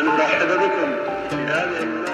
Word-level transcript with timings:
أن 0.00 0.08
أرحب 0.08 0.48
بكم 0.48 0.90
في 1.30 1.36
هذه 1.36 1.82
المناسبة. 1.82 2.10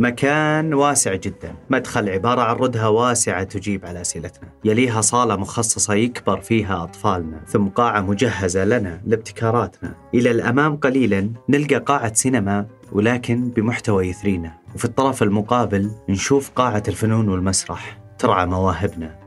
مكان 0.00 0.74
واسع 0.74 1.14
جدا. 1.14 1.54
مدخل 1.70 2.08
عبارة 2.08 2.40
عن 2.40 2.56
ردها 2.56 2.88
واسعة 2.88 3.42
تجيب 3.42 3.86
على 3.86 4.00
أسئلتنا. 4.00 4.48
يليها 4.64 5.00
صالة 5.00 5.36
مخصصة 5.36 5.94
يكبر 5.94 6.40
فيها 6.40 6.82
أطفالنا 6.82 7.40
ثم 7.46 7.66
قاعة 7.68 8.00
مجهزة 8.00 8.64
لنا 8.64 9.00
لابتكاراتنا. 9.06 9.94
إلى 10.14 10.30
الأمام 10.30 10.76
قليلا 10.76 11.30
نلقى 11.48 11.76
قاعة 11.76 12.14
سينما 12.14 12.66
ولكن 12.92 13.48
بمحتوى 13.48 14.08
يثرينا. 14.08 14.52
وفي 14.74 14.84
الطرف 14.84 15.22
المقابل 15.22 15.90
نشوف 16.08 16.50
قاعة 16.50 16.82
الفنون 16.88 17.28
والمسرح. 17.28 17.98
ترعى 18.18 18.46
مواهبنا. 18.46 19.25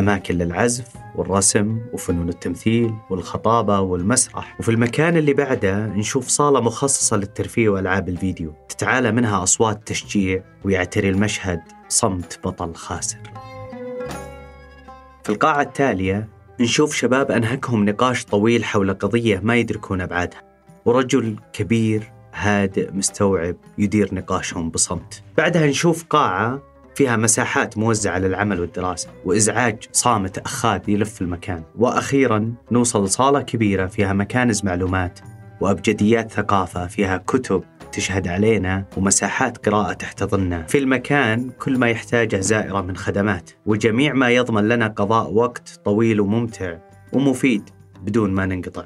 أماكن 0.00 0.38
للعزف 0.38 0.86
والرسم 1.16 1.78
وفنون 1.92 2.28
التمثيل 2.28 2.94
والخطابة 3.10 3.80
والمسرح. 3.80 4.56
وفي 4.60 4.68
المكان 4.68 5.16
اللي 5.16 5.32
بعده 5.32 5.86
نشوف 5.86 6.28
صالة 6.28 6.60
مخصصة 6.60 7.16
للترفيه 7.16 7.68
وألعاب 7.68 8.08
الفيديو. 8.08 8.54
تتعالى 8.68 9.12
منها 9.12 9.42
أصوات 9.42 9.86
تشجيع 9.86 10.42
ويعتري 10.64 11.08
المشهد 11.08 11.60
صمت 11.88 12.40
بطل 12.44 12.74
خاسر. 12.74 13.18
في 15.24 15.28
القاعة 15.30 15.62
التالية 15.62 16.28
نشوف 16.60 16.94
شباب 16.94 17.30
أنهكهم 17.30 17.84
نقاش 17.84 18.24
طويل 18.24 18.64
حول 18.64 18.94
قضية 18.94 19.40
ما 19.42 19.56
يدركون 19.56 20.00
أبعادها. 20.00 20.42
ورجل 20.84 21.36
كبير 21.52 22.12
هادئ 22.34 22.92
مستوعب 22.92 23.56
يدير 23.78 24.14
نقاشهم 24.14 24.70
بصمت. 24.70 25.22
بعدها 25.36 25.66
نشوف 25.66 26.04
قاعة 26.04 26.62
فيها 27.00 27.16
مساحات 27.16 27.78
موزعة 27.78 28.18
للعمل 28.18 28.60
والدراسة 28.60 29.08
وإزعاج 29.24 29.88
صامت 29.92 30.38
أخاذ 30.38 30.88
يلف 30.88 31.22
المكان. 31.22 31.62
وأخيرا 31.78 32.54
نوصل 32.72 33.04
لصالة 33.04 33.40
كبيرة 33.42 33.86
فيها 33.86 34.12
مكانز 34.12 34.64
معلومات 34.64 35.20
وأبجديات 35.60 36.32
ثقافة 36.32 36.86
فيها 36.86 37.16
كتب 37.16 37.62
تشهد 37.92 38.28
علينا 38.28 38.84
ومساحات 38.96 39.68
قراءة 39.68 39.92
تحتضننا. 39.92 40.62
في 40.62 40.78
المكان 40.78 41.50
كل 41.50 41.78
ما 41.78 41.90
يحتاجه 41.90 42.40
زائرة 42.40 42.80
من 42.80 42.96
خدمات 42.96 43.50
وجميع 43.66 44.12
ما 44.12 44.28
يضمن 44.28 44.68
لنا 44.68 44.86
قضاء 44.86 45.32
وقت 45.32 45.80
طويل 45.84 46.20
وممتع 46.20 46.78
ومفيد 47.12 47.70
بدون 48.02 48.30
ما 48.30 48.46
ننقطع. 48.46 48.84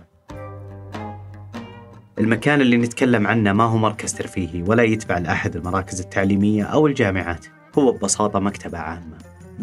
المكان 2.19 2.61
اللي 2.61 2.77
نتكلم 2.77 3.27
عنه 3.27 3.53
ما 3.53 3.65
هو 3.65 3.77
مركز 3.77 4.15
ترفيهي 4.15 4.63
ولا 4.63 4.83
يتبع 4.83 5.19
لأحد 5.19 5.57
المراكز 5.57 6.01
التعليمية 6.01 6.65
أو 6.65 6.87
الجامعات. 6.87 7.47
هو 7.79 7.93
ببساطة 7.93 8.39
مكتبة 8.39 8.79
عامة. 8.79 9.19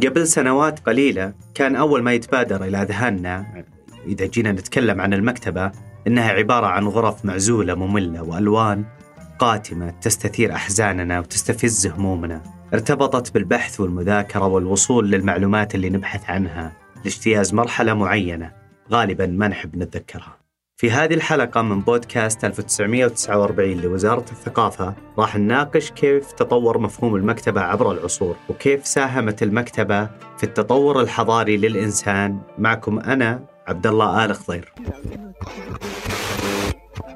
قبل 0.06 0.28
سنوات 0.28 0.80
قليلة 0.80 1.34
كان 1.54 1.76
أول 1.76 2.04
ما 2.04 2.14
يتبادر 2.14 2.64
إلى 2.64 2.82
أذهاننا 2.82 3.66
إذا 4.06 4.26
جينا 4.26 4.52
نتكلم 4.52 5.02
عن 5.02 5.14
المكتبة 5.14 5.72
إنها 6.08 6.32
عبارة 6.32 6.68
عن 6.68 6.88
غرف 6.88 7.26
معزولة 7.26 7.76
مملة 7.76 8.22
وألوان 8.24 8.86
قاتمة 9.40 9.90
تستثير 9.90 10.54
أحزاننا 10.54 11.20
وتستفز 11.20 11.88
همومنا. 11.88 12.42
ارتبطت 12.74 13.34
بالبحث 13.34 13.80
والمذاكرة 13.80 14.46
والوصول 14.46 15.12
للمعلومات 15.12 15.76
اللي 15.76 15.90
نبحث 15.90 16.30
عنها 16.30 16.72
لاجتياز 17.04 17.54
مرحلة 17.54 17.94
معينة 17.94 18.52
غالبا 18.92 19.26
ما 19.26 19.48
نحب 19.48 19.76
نتذكرها. 19.76 20.41
في 20.82 20.92
هذه 20.92 21.14
الحلقة 21.14 21.62
من 21.62 21.82
بودكاست 21.82 22.46
1949 22.46 23.72
لوزارة 23.72 24.26
الثقافة 24.32 24.94
راح 25.18 25.38
نناقش 25.38 25.92
كيف 25.92 26.32
تطور 26.32 26.78
مفهوم 26.78 27.16
المكتبة 27.16 27.62
عبر 27.62 27.92
العصور 27.92 28.36
وكيف 28.50 28.88
ساهمت 28.88 29.44
المكتبة 29.44 30.10
في 30.38 30.44
التطور 30.44 31.02
الحضاري 31.02 31.58
للإنسان. 31.58 32.40
معكم 32.58 33.00
أنا 33.00 33.46
عبد 33.68 33.88
الله 33.88 34.26
آل 34.26 34.36
خضير. 34.36 34.74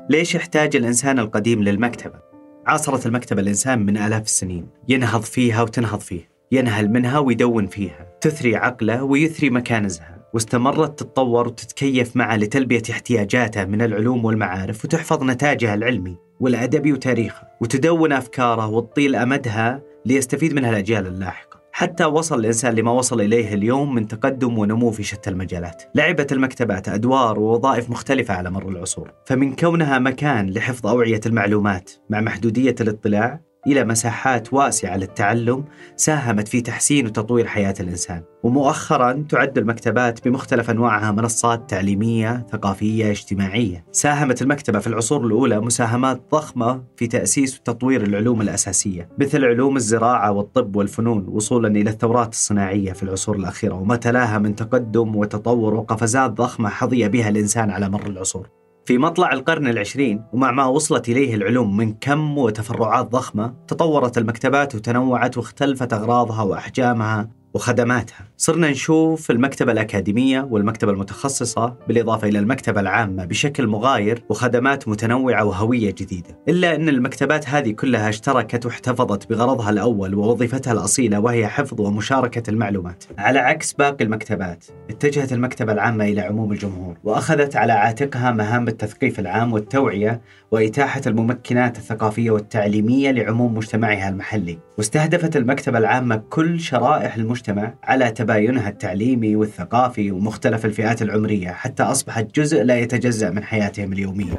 ليش 0.10 0.36
يحتاج 0.36 0.76
الإنسان 0.76 1.20
القديم 1.20 1.64
للمكتبة؟ 1.64 2.20
عاصرت 2.68 3.06
المكتبة 3.06 3.42
الإنسان 3.42 3.86
من 3.86 3.98
آلاف 3.98 4.24
السنين. 4.24 4.68
ينهض 4.88 5.22
فيها 5.22 5.62
وتنهض 5.62 6.00
فيه 6.00 6.30
ينهل 6.52 6.90
منها 6.90 7.20
ويدون 7.20 7.68
فيها 7.68 8.08
تثري 8.22 8.56
عقله 8.56 9.04
ويثري 9.04 9.50
مكانزها. 9.50 10.15
واستمرت 10.36 11.00
تتطور 11.00 11.48
وتتكيف 11.48 12.16
معه 12.16 12.36
لتلبية 12.36 12.82
احتياجاته 12.92 13.66
من 13.66 13.82
العلوم 13.82 14.26
والمعارف 14.26 14.86
وتحفظ 14.86 15.24
نتاجها 15.24 15.74
العلمي 15.74 16.18
والأدبي 16.40 16.94
وتاريخه 16.94 17.48
وتدون 17.62 18.12
أفكاره 18.12 18.68
وتطيل 18.68 19.16
أمدها 19.16 19.82
ليستفيد 20.06 20.54
منها 20.54 20.70
الأجيال 20.70 21.08
اللاحقة. 21.08 21.62
حتى 21.72 22.06
وصل 22.06 22.40
الإنسان 22.40 22.76
لما 22.76 22.92
وصل 22.92 23.22
إليه 23.22 23.54
اليوم 23.54 23.96
من 23.96 24.08
تقدم 24.08 24.58
ونمو 24.58 24.92
في 24.92 25.04
شتى 25.04 25.30
المجالات. 25.30 25.84
لعبت 25.96 26.32
المكتبات 26.32 26.90
أدوار 26.90 27.40
ووظائف 27.40 27.90
مختلفة 27.90 28.34
على 28.34 28.52
مر 28.52 28.70
العصور 28.70 29.12
فمن 29.26 29.56
كونها 29.56 30.00
مكان 30.00 30.50
لحفظ 30.50 30.88
أوعية 30.88 31.22
المعلومات 31.26 31.92
مع 32.10 32.22
محدودية 32.22 32.76
الاطلاع 32.82 33.40
إلى 33.68 33.84
مساحات 33.84 34.54
واسعة 34.54 34.98
للتعلم 34.98 35.66
ساهمت 35.96 36.48
في 36.48 36.62
تحسين 36.62 37.06
وتطوير 37.06 37.48
حياة 37.48 37.76
الإنسان. 37.80 38.22
ومؤخرا 38.44 39.26
تعد 39.30 39.58
المكتبات 39.58 40.28
بمختلف 40.28 40.70
أنواعها 40.70 41.12
منصات 41.12 41.70
تعليمية 41.70 42.46
ثقافية 42.52 43.12
اجتماعية. 43.12 43.86
ساهمت 43.92 44.42
المكتبة 44.42 44.80
في 44.80 44.88
العصور 44.88 45.26
الأولى 45.26 45.60
مساهمات 45.60 46.22
ضخمة 46.32 46.84
في 46.98 47.08
تأسيس 47.08 47.60
وتطوير 47.60 48.04
العلوم 48.04 48.42
الأساسية 48.42 49.10
مثل 49.20 49.46
علوم 49.46 49.76
الزراعة 49.76 50.32
والطب 50.32 50.76
والفنون 50.76 51.26
وصولا 51.28 51.68
إلى 51.68 51.90
الثورات 51.90 52.34
الصناعية 52.34 52.94
في 52.94 53.04
العصور 53.04 53.36
الأخيرة. 53.36 53.74
وما 53.74 53.96
تلاها 53.96 54.40
من 54.40 54.56
تقدم 54.56 55.16
وتطور 55.16 55.74
وقفزات 55.74 56.32
ضخمة 56.32 56.70
حظي 56.70 57.10
بها 57.10 57.30
الإنسان 57.30 57.70
على 57.70 57.90
مر 57.90 58.08
العصور. 58.08 58.50
في 58.86 58.98
مطلع 58.98 59.34
القرن 59.34 59.68
العشرين 59.68 60.24
ومع 60.34 60.52
ما 60.52 60.66
وصلت 60.66 61.10
إليه 61.10 61.36
العلوم 61.36 61.78
من 61.78 61.94
كم 61.94 62.38
وتفرعات 62.38 63.06
ضخمة 63.06 63.54
تطورت 63.68 64.18
المكتبات 64.18 64.76
وتنوعت 64.76 65.38
واختلفت 65.38 65.94
أغراضها 65.94 66.44
وأحجامها. 66.44 67.30
وخدماتها. 67.56 68.26
صرنا 68.38 68.70
نشوف 68.70 69.32
المكتبة 69.32 69.72
الأكاديمية 69.72 70.48
والمكتبة 70.52 70.92
المتخصصة 70.92 71.76
بالإضافة 71.88 72.28
إلى 72.28 72.40
المكتبة 72.40 72.82
العامة 72.82 73.26
بشكل 73.26 73.68
مغاير 73.68 74.24
وخدمات 74.30 74.88
متنوعة 74.88 75.46
وهوية 75.46 75.92
جديدة. 75.92 76.40
إلا 76.50 76.76
أن 76.76 76.90
المكتبات 76.90 77.50
هذه 77.50 77.72
كلها 77.72 78.10
اشتركت 78.10 78.66
واحتفظت 78.66 79.30
بغرضها 79.30 79.70
الأول 79.70 80.16
ووظيفتها 80.16 80.74
الأصيلة 80.74 81.20
وهي 81.20 81.48
حفظ 81.48 81.82
ومشاركة 81.82 82.50
المعلومات. 82.50 83.04
على 83.18 83.40
عكس 83.40 83.74
باقي 83.74 84.06
المكتبات 84.06 84.66
اتجهت 84.90 85.34
المكتبة 85.34 85.72
العامة 85.72 86.06
إلى 86.06 86.22
عموم 86.22 86.52
الجمهور 86.52 86.98
وأخذت 87.04 87.56
على 87.56 87.74
عاتقها 87.74 88.32
مهام 88.32 88.68
التثقيف 88.68 89.20
العام 89.20 89.54
والتوعية 89.54 90.22
وإتاحة 90.56 91.02
الممكنات 91.08 91.78
الثقافية 91.78 92.32
والتعليمية 92.32 93.12
لعموم 93.12 93.54
مجتمعها 93.54 94.10
المحلي. 94.10 94.60
واستهدفت 94.78 95.38
المكتبة 95.38 95.78
العامة 95.78 96.16
كل 96.16 96.60
شرائح 96.60 97.16
المجتمع 97.16 97.74
على 97.84 98.12
تباينها 98.12 98.70
التعليمي 98.70 99.36
والثقافي 99.36 100.12
ومختلف 100.12 100.66
الفئات 100.66 101.02
العمرية 101.02 101.50
حتى 101.50 101.84
أصبحت 101.84 102.36
جزء 102.36 102.64
لا 102.64 102.80
يتجزأ 102.80 103.30
من 103.30 103.44
حياتهم 103.44 103.94
اليومية. 103.94 104.34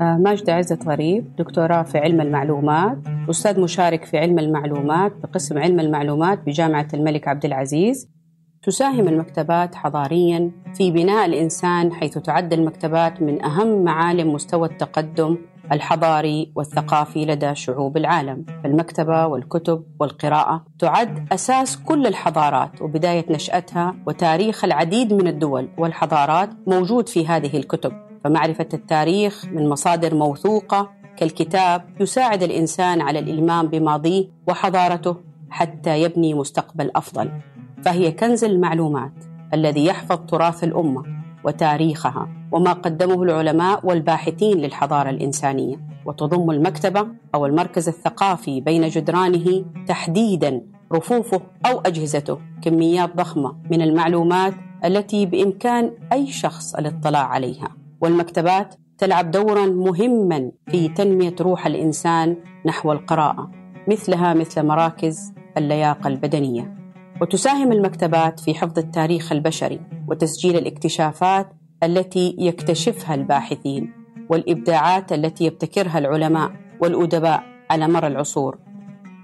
آه، 0.00 0.16
ماجدة 0.16 0.52
عزت 0.54 0.88
غريب 0.88 1.36
دكتوراه 1.38 1.82
في 1.82 1.98
علم 1.98 2.20
المعلومات 2.20 2.98
أستاذ 3.30 3.60
مشارك 3.60 4.04
في 4.04 4.18
علم 4.18 4.38
المعلومات 4.38 5.12
بقسم 5.22 5.58
علم 5.58 5.80
المعلومات 5.80 6.38
بجامعة 6.46 6.88
الملك 6.94 7.28
عبد 7.28 7.44
العزيز. 7.44 8.13
تساهم 8.66 9.08
المكتبات 9.08 9.74
حضاريا 9.74 10.50
في 10.74 10.90
بناء 10.90 11.26
الإنسان 11.26 11.92
حيث 11.92 12.18
تعد 12.18 12.52
المكتبات 12.52 13.22
من 13.22 13.44
أهم 13.44 13.84
معالم 13.84 14.32
مستوى 14.32 14.68
التقدم 14.68 15.38
الحضاري 15.72 16.52
والثقافي 16.54 17.24
لدى 17.24 17.54
شعوب 17.54 17.96
العالم. 17.96 18.46
فالمكتبة 18.62 19.26
والكتب 19.26 19.84
والقراءة 20.00 20.64
تعد 20.78 21.32
أساس 21.32 21.76
كل 21.76 22.06
الحضارات 22.06 22.82
وبداية 22.82 23.24
نشأتها 23.30 23.94
وتاريخ 24.06 24.64
العديد 24.64 25.12
من 25.12 25.26
الدول 25.26 25.68
والحضارات 25.78 26.50
موجود 26.66 27.08
في 27.08 27.26
هذه 27.26 27.56
الكتب. 27.56 27.92
فمعرفة 28.24 28.68
التاريخ 28.74 29.44
من 29.44 29.68
مصادر 29.68 30.14
موثوقة 30.14 30.90
كالكتاب 31.16 31.84
يساعد 32.00 32.42
الإنسان 32.42 33.00
على 33.00 33.18
الإلمام 33.18 33.66
بماضيه 33.66 34.28
وحضارته 34.48 35.16
حتى 35.50 36.02
يبني 36.02 36.34
مستقبل 36.34 36.90
أفضل. 36.96 37.30
فهي 37.84 38.12
كنز 38.12 38.44
المعلومات 38.44 39.12
الذي 39.54 39.86
يحفظ 39.86 40.16
تراث 40.16 40.64
الأمة 40.64 41.02
وتاريخها 41.44 42.28
وما 42.52 42.72
قدمه 42.72 43.22
العلماء 43.22 43.86
والباحثين 43.86 44.58
للحضارة 44.58 45.10
الإنسانية. 45.10 45.76
وتضم 46.06 46.50
المكتبة 46.50 47.06
أو 47.34 47.46
المركز 47.46 47.88
الثقافي 47.88 48.60
بين 48.60 48.88
جدرانه 48.88 49.64
تحديدا 49.86 50.62
رفوفه 50.92 51.40
أو 51.66 51.80
أجهزته 51.80 52.38
كميات 52.62 53.16
ضخمة 53.16 53.56
من 53.70 53.82
المعلومات 53.82 54.54
التي 54.84 55.26
بإمكان 55.26 55.90
أي 56.12 56.26
شخص 56.26 56.74
الاطلاع 56.74 57.26
عليها. 57.26 57.68
والمكتبات 58.00 58.74
تلعب 58.98 59.30
دورا 59.30 59.66
مهما 59.66 60.50
في 60.70 60.88
تنمية 60.88 61.34
روح 61.40 61.66
الإنسان 61.66 62.36
نحو 62.66 62.92
القراءة 62.92 63.50
مثلها 63.88 64.34
مثل 64.34 64.66
مراكز 64.66 65.32
اللياقة 65.56 66.08
البدنية. 66.08 66.83
وتساهم 67.20 67.72
المكتبات 67.72 68.40
في 68.40 68.54
حفظ 68.54 68.78
التاريخ 68.78 69.32
البشري 69.32 69.80
وتسجيل 70.08 70.56
الاكتشافات 70.56 71.48
التي 71.82 72.36
يكتشفها 72.38 73.14
الباحثين 73.14 73.92
والإبداعات 74.30 75.12
التي 75.12 75.44
يبتكرها 75.44 75.98
العلماء 75.98 76.52
والأدباء 76.80 77.42
على 77.70 77.88
مر 77.88 78.06
العصور. 78.06 78.58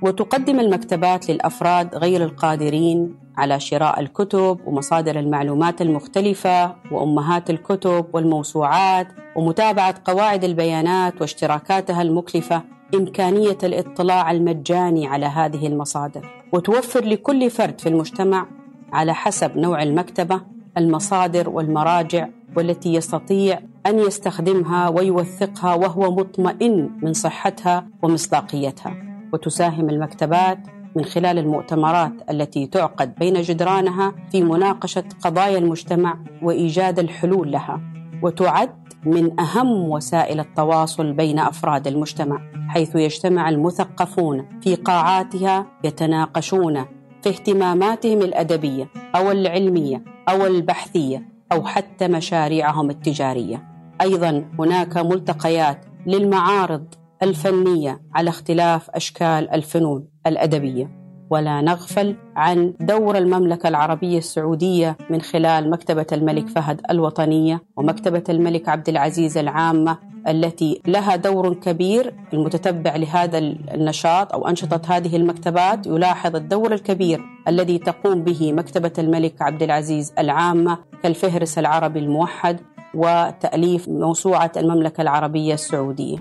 وتقدم 0.03 0.61
المكتبات 0.61 1.31
للأفراد 1.31 1.95
غير 1.95 2.25
القادرين 2.25 3.15
على 3.37 3.61
شراء 3.61 4.01
الكتب 4.01 4.59
ومصادر 4.67 5.19
المعلومات 5.19 5.83
المختلفة 5.83 6.77
وأمهات 6.93 7.51
الكتب 7.51 8.07
والموسوعات 8.13 9.09
ومتابعة 9.37 9.95
قواعد 10.05 10.45
البيانات 10.45 11.21
واشتراكاتها 11.21 12.03
المكلفة 12.03 12.63
امكانيه 12.95 13.59
الاطلاع 13.63 14.31
المجاني 14.31 15.07
على 15.07 15.27
هذه 15.27 15.67
المصادر 15.67 16.29
وتوفر 16.53 17.05
لكل 17.05 17.51
فرد 17.51 17.81
في 17.81 17.89
المجتمع 17.89 18.47
على 18.93 19.15
حسب 19.15 19.57
نوع 19.57 19.83
المكتبة 19.83 20.41
المصادر 20.79 21.51
والمراجع 21.51 22.29
والتي 22.57 22.95
يستطيع 22.95 23.61
أن 23.87 23.99
يستخدمها 23.99 24.89
ويوثقها 24.89 25.75
وهو 25.75 26.17
مطمئن 26.17 26.91
من 27.03 27.13
صحتها 27.13 27.87
ومصداقيتها. 28.03 28.97
وتساهم 29.33 29.91
المكتبات 29.91 30.59
من 30.97 31.05
خلال 31.05 31.39
المؤتمرات 31.39 32.13
التي 32.31 32.67
تعقد 32.67 33.15
بين 33.15 33.43
جدرانها 33.43 34.15
في 34.33 34.43
مناقشة 34.43 35.05
قضايا 35.21 35.59
المجتمع 35.59 36.19
وإيجاد 36.43 36.99
الحلول 36.99 37.53
لها. 37.53 37.81
وتعد 38.23 38.71
من 39.05 39.41
أهم 39.41 39.91
وسائل 39.91 40.41
التواصل 40.41 41.13
بين 41.13 41.39
أفراد 41.39 41.87
المجتمع 41.87 42.41
حيث 42.69 42.97
يجتمع 42.97 43.49
المثقفون 43.49 44.61
في 44.61 44.75
قاعاتها 44.75 45.67
يتناقشون 45.85 46.85
في 47.23 47.29
اهتماماتهم 47.29 48.23
الأدبية 48.23 48.89
أو 49.15 49.31
العلمية 49.31 50.05
أو 50.29 50.47
البحثية 50.47 51.29
أو 51.53 51.65
حتى 51.65 52.09
مشاريعهم 52.09 52.91
التجارية. 52.91 53.63
أيضا 54.01 54.45
هناك 54.59 54.97
ملتقيات 54.97 55.85
للمعارض 56.07 56.95
الفنية 57.23 58.03
على 58.15 58.31
اختلاف 58.31 58.91
أشكال 58.91 59.51
الفنون 59.51 60.09
الأدبية. 60.27 61.00
ولا 61.31 61.61
نغفل 61.61 62.17
عن 62.37 62.75
دور 62.81 63.19
المملكة 63.19 63.69
العربية 63.69 64.19
السعودية 64.19 64.97
من 65.11 65.21
خلال 65.21 65.71
مكتبة 65.71 66.07
الملك 66.13 66.49
فهد 66.49 66.81
الوطنية 66.91 67.63
ومكتبة 67.77 68.25
الملك 68.29 68.69
عبد 68.69 68.89
العزيز 68.89 69.39
العامة 69.39 69.99
التي 70.29 70.81
لها 70.87 71.17
دور 71.17 71.55
كبير 71.55 72.15
المتتبع 72.33 72.97
لهذا 72.97 73.39
النشاط 73.75 74.33
أو 74.33 74.49
أنشطة 74.49 74.97
هذه 74.97 75.17
المكتبات 75.17 75.87
يلاحظ 75.87 76.37
الدور 76.37 76.73
الكبير 76.73 77.21
الذي 77.49 77.79
تقوم 77.79 78.23
به 78.25 78.53
مكتبة 78.53 78.93
الملك 78.99 79.43
عبد 79.43 79.63
العزيز 79.63 80.13
العامة 80.19 80.79
كالفهرس 81.03 81.59
العربي 81.59 81.99
الموحد 81.99 82.61
وتأليف 82.95 83.89
موسوعة 83.89 84.53
المملكة 84.57 85.01
العربية 85.01 85.55
السعودية. 85.55 86.17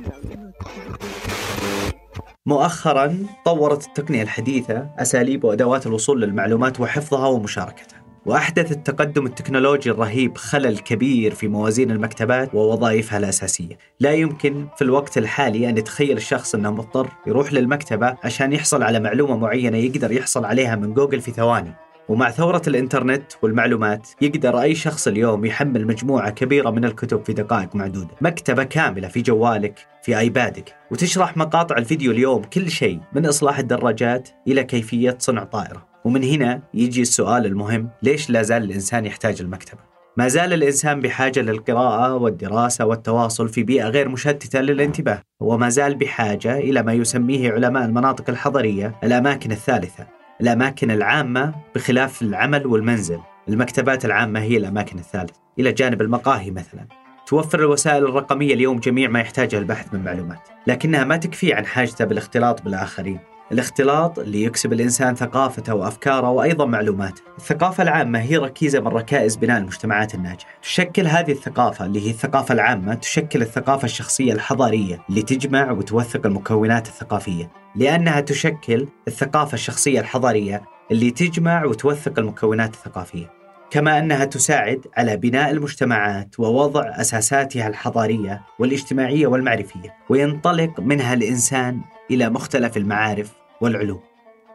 مؤخرا 2.45 3.18
طورت 3.45 3.88
التقنية 3.88 4.21
الحديثة 4.21 4.89
أساليب 4.97 5.44
وأدوات 5.44 5.88
الوصول 5.88 6.21
للمعلومات 6.21 6.80
وحفظها 6.80 7.27
ومشاركتها. 7.27 8.00
وأحدث 8.25 8.71
التقدم 8.71 9.25
التكنولوجي 9.25 9.91
الرهيب 9.91 10.38
خلل 10.38 10.80
كبير 10.80 11.33
في 11.33 11.47
موازين 11.47 11.91
المكتبات 11.91 12.56
ووظائفها 12.56 13.18
الأساسية. 13.18 13.77
لا 14.00 14.13
يمكن 14.13 14.68
في 14.77 14.81
الوقت 14.81 15.18
الحالي 15.18 15.69
أن 15.69 15.77
يتخيل 15.77 16.18
الشخص 16.18 16.56
أنه 16.56 16.71
مضطر 16.71 17.07
يروح 17.27 17.53
للمكتبة 17.53 18.15
عشان 18.24 18.53
يحصل 18.53 18.83
على 18.83 19.00
معلومة 19.00 19.38
معينة 19.38 19.77
يقدر 19.77 20.12
يحصل 20.12 20.45
عليها 20.45 20.75
من 20.75 20.94
جوجل 20.94 21.21
في 21.21 21.31
ثواني. 21.31 21.74
ومع 22.10 22.32
ثورة 22.32 22.62
الإنترنت 22.68 23.24
والمعلومات 23.42 24.10
يقدر 24.22 24.62
أي 24.62 24.76
شخص 24.76 25.08
اليوم 25.08 25.46
يحمل 25.46 25.88
مجموعة 25.88 26.30
كبيرة 26.30 26.70
من 26.70 26.86
الكتب 26.86 27.26
في 27.26 27.34
دقائق 27.34 27.76
معدودة. 27.76 28.10
مكتبة 28.22 28.64
كاملة 28.64 29.08
في 29.08 29.22
جوالك 29.22 29.88
في 30.04 30.20
آيبادك 30.20 30.76
وتشرح 30.92 31.38
مقاطع 31.38 31.78
الفيديو 31.78 32.12
اليوم 32.12 32.42
كل 32.44 32.72
شيء 32.72 33.00
من 33.14 33.26
إصلاح 33.26 33.60
الدراجات 33.60 34.30
إلى 34.48 34.64
كيفية 34.64 35.18
صنع 35.20 35.44
طائرة. 35.44 35.86
ومن 36.06 36.24
هنا 36.24 36.62
يجي 36.74 37.02
السؤال 37.02 37.46
المهم 37.46 37.90
ليش 38.04 38.30
لا 38.30 38.42
زال 38.42 38.64
الإنسان 38.64 39.06
يحتاج 39.06 39.42
المكتبة؟ 39.42 39.80
ما 40.18 40.28
زال 40.28 40.54
الإنسان 40.54 41.00
بحاجة 41.00 41.40
للقراءة 41.40 42.16
والدراسة 42.16 42.86
والتواصل 42.86 43.50
في 43.50 43.64
بيئة 43.64 43.88
غير 43.88 44.10
مشتتة 44.10 44.62
للانتباه. 44.62 45.22
وما 45.40 45.70
زال 45.70 45.96
بحاجة 45.96 46.58
إلى 46.58 46.84
ما 46.84 46.94
يسميه 46.94 47.52
علماء 47.52 47.86
المناطق 47.86 48.30
الحضرية 48.30 48.96
الأماكن 49.04 49.52
الثالثة. 49.52 50.19
الأماكن 50.41 50.91
العامة 50.91 51.53
بخلاف 51.75 52.21
العمل 52.21 52.68
والمنزل. 52.68 53.19
المكتبات 53.50 54.06
العامة 54.06 54.39
هي 54.39 54.57
الأماكن 54.57 55.00
الثالثة. 55.00 55.39
إلى 55.59 55.71
جانب 55.71 56.01
المقاهي 56.01 56.51
مثلا. 56.51 56.88
توفر 57.27 57.59
الوسائل 57.59 58.03
الرقمية 58.03 58.53
اليوم 58.53 58.80
جميع 58.80 59.09
ما 59.09 59.19
يحتاجه 59.19 59.57
البحث 59.57 59.94
من 59.94 60.03
معلومات. 60.03 60.50
لكنها 60.68 61.03
ما 61.03 61.18
تكفي 61.18 61.53
عن 61.53 61.65
حاجته 61.65 62.06
بالاختلاط 62.06 62.62
بالآخرين. 62.62 63.19
الاختلاط 63.51 64.19
اللي 64.19 64.44
يكسب 64.44 64.74
الإنسان 64.74 65.16
ثقافته 65.16 65.75
وأفكاره 65.75 66.30
وأيضا 66.30 66.66
معلوماته. 66.66 67.22
الثقافة 67.38 67.84
العامة 67.84 68.19
هي 68.19 68.38
ركيزة 68.38 68.80
من 68.80 68.88
ركائز 68.88 69.36
بناء 69.36 69.57
المجتمعات 69.57 70.16
الناجحة. 70.16 70.50
تشكل 70.62 71.07
هذه 71.07 71.31
الثقافة 71.31 71.86
اللي 71.86 72.07
هي 72.07 72.10
الثقافة 72.10 72.54
العامة 72.54 72.94
تشكل 72.94 73.42
الثقافة 73.42 73.86
الشخصية 73.86 74.34
الحضارية 74.34 75.01
اللي 75.10 75.22
تجمع 75.22 75.72
وتوثق 75.72 76.25
المكونات 76.25 76.88
الثقافية. 76.88 77.51
لأنها 77.75 78.19
تشكل 78.19 78.88
الثقافة 79.07 79.54
الشخصية 79.54 80.00
الحضارية 80.00 80.62
اللي 80.92 81.12
تجمع 81.12 81.66
وتوثق 81.66 82.19
المكونات 82.19 82.74
الثقافية. 82.74 83.40
كما 83.72 84.00
أنها 84.00 84.25
تساعد 84.25 84.86
على 84.98 85.18
بناء 85.18 85.51
المجتمعات 85.51 86.40
ووضع 86.40 86.84
أساساتها 87.01 87.68
الحضارية 87.68 88.42
والاجتماعية 88.60 89.28
والمعرفية. 89.28 89.96
وينطلق 90.10 90.80
منها 90.80 91.13
الإنسان 91.13 91.81
إلى 92.12 92.30
مختلف 92.30 92.78
المعارف 92.78 93.38
والعلوم. 93.62 94.00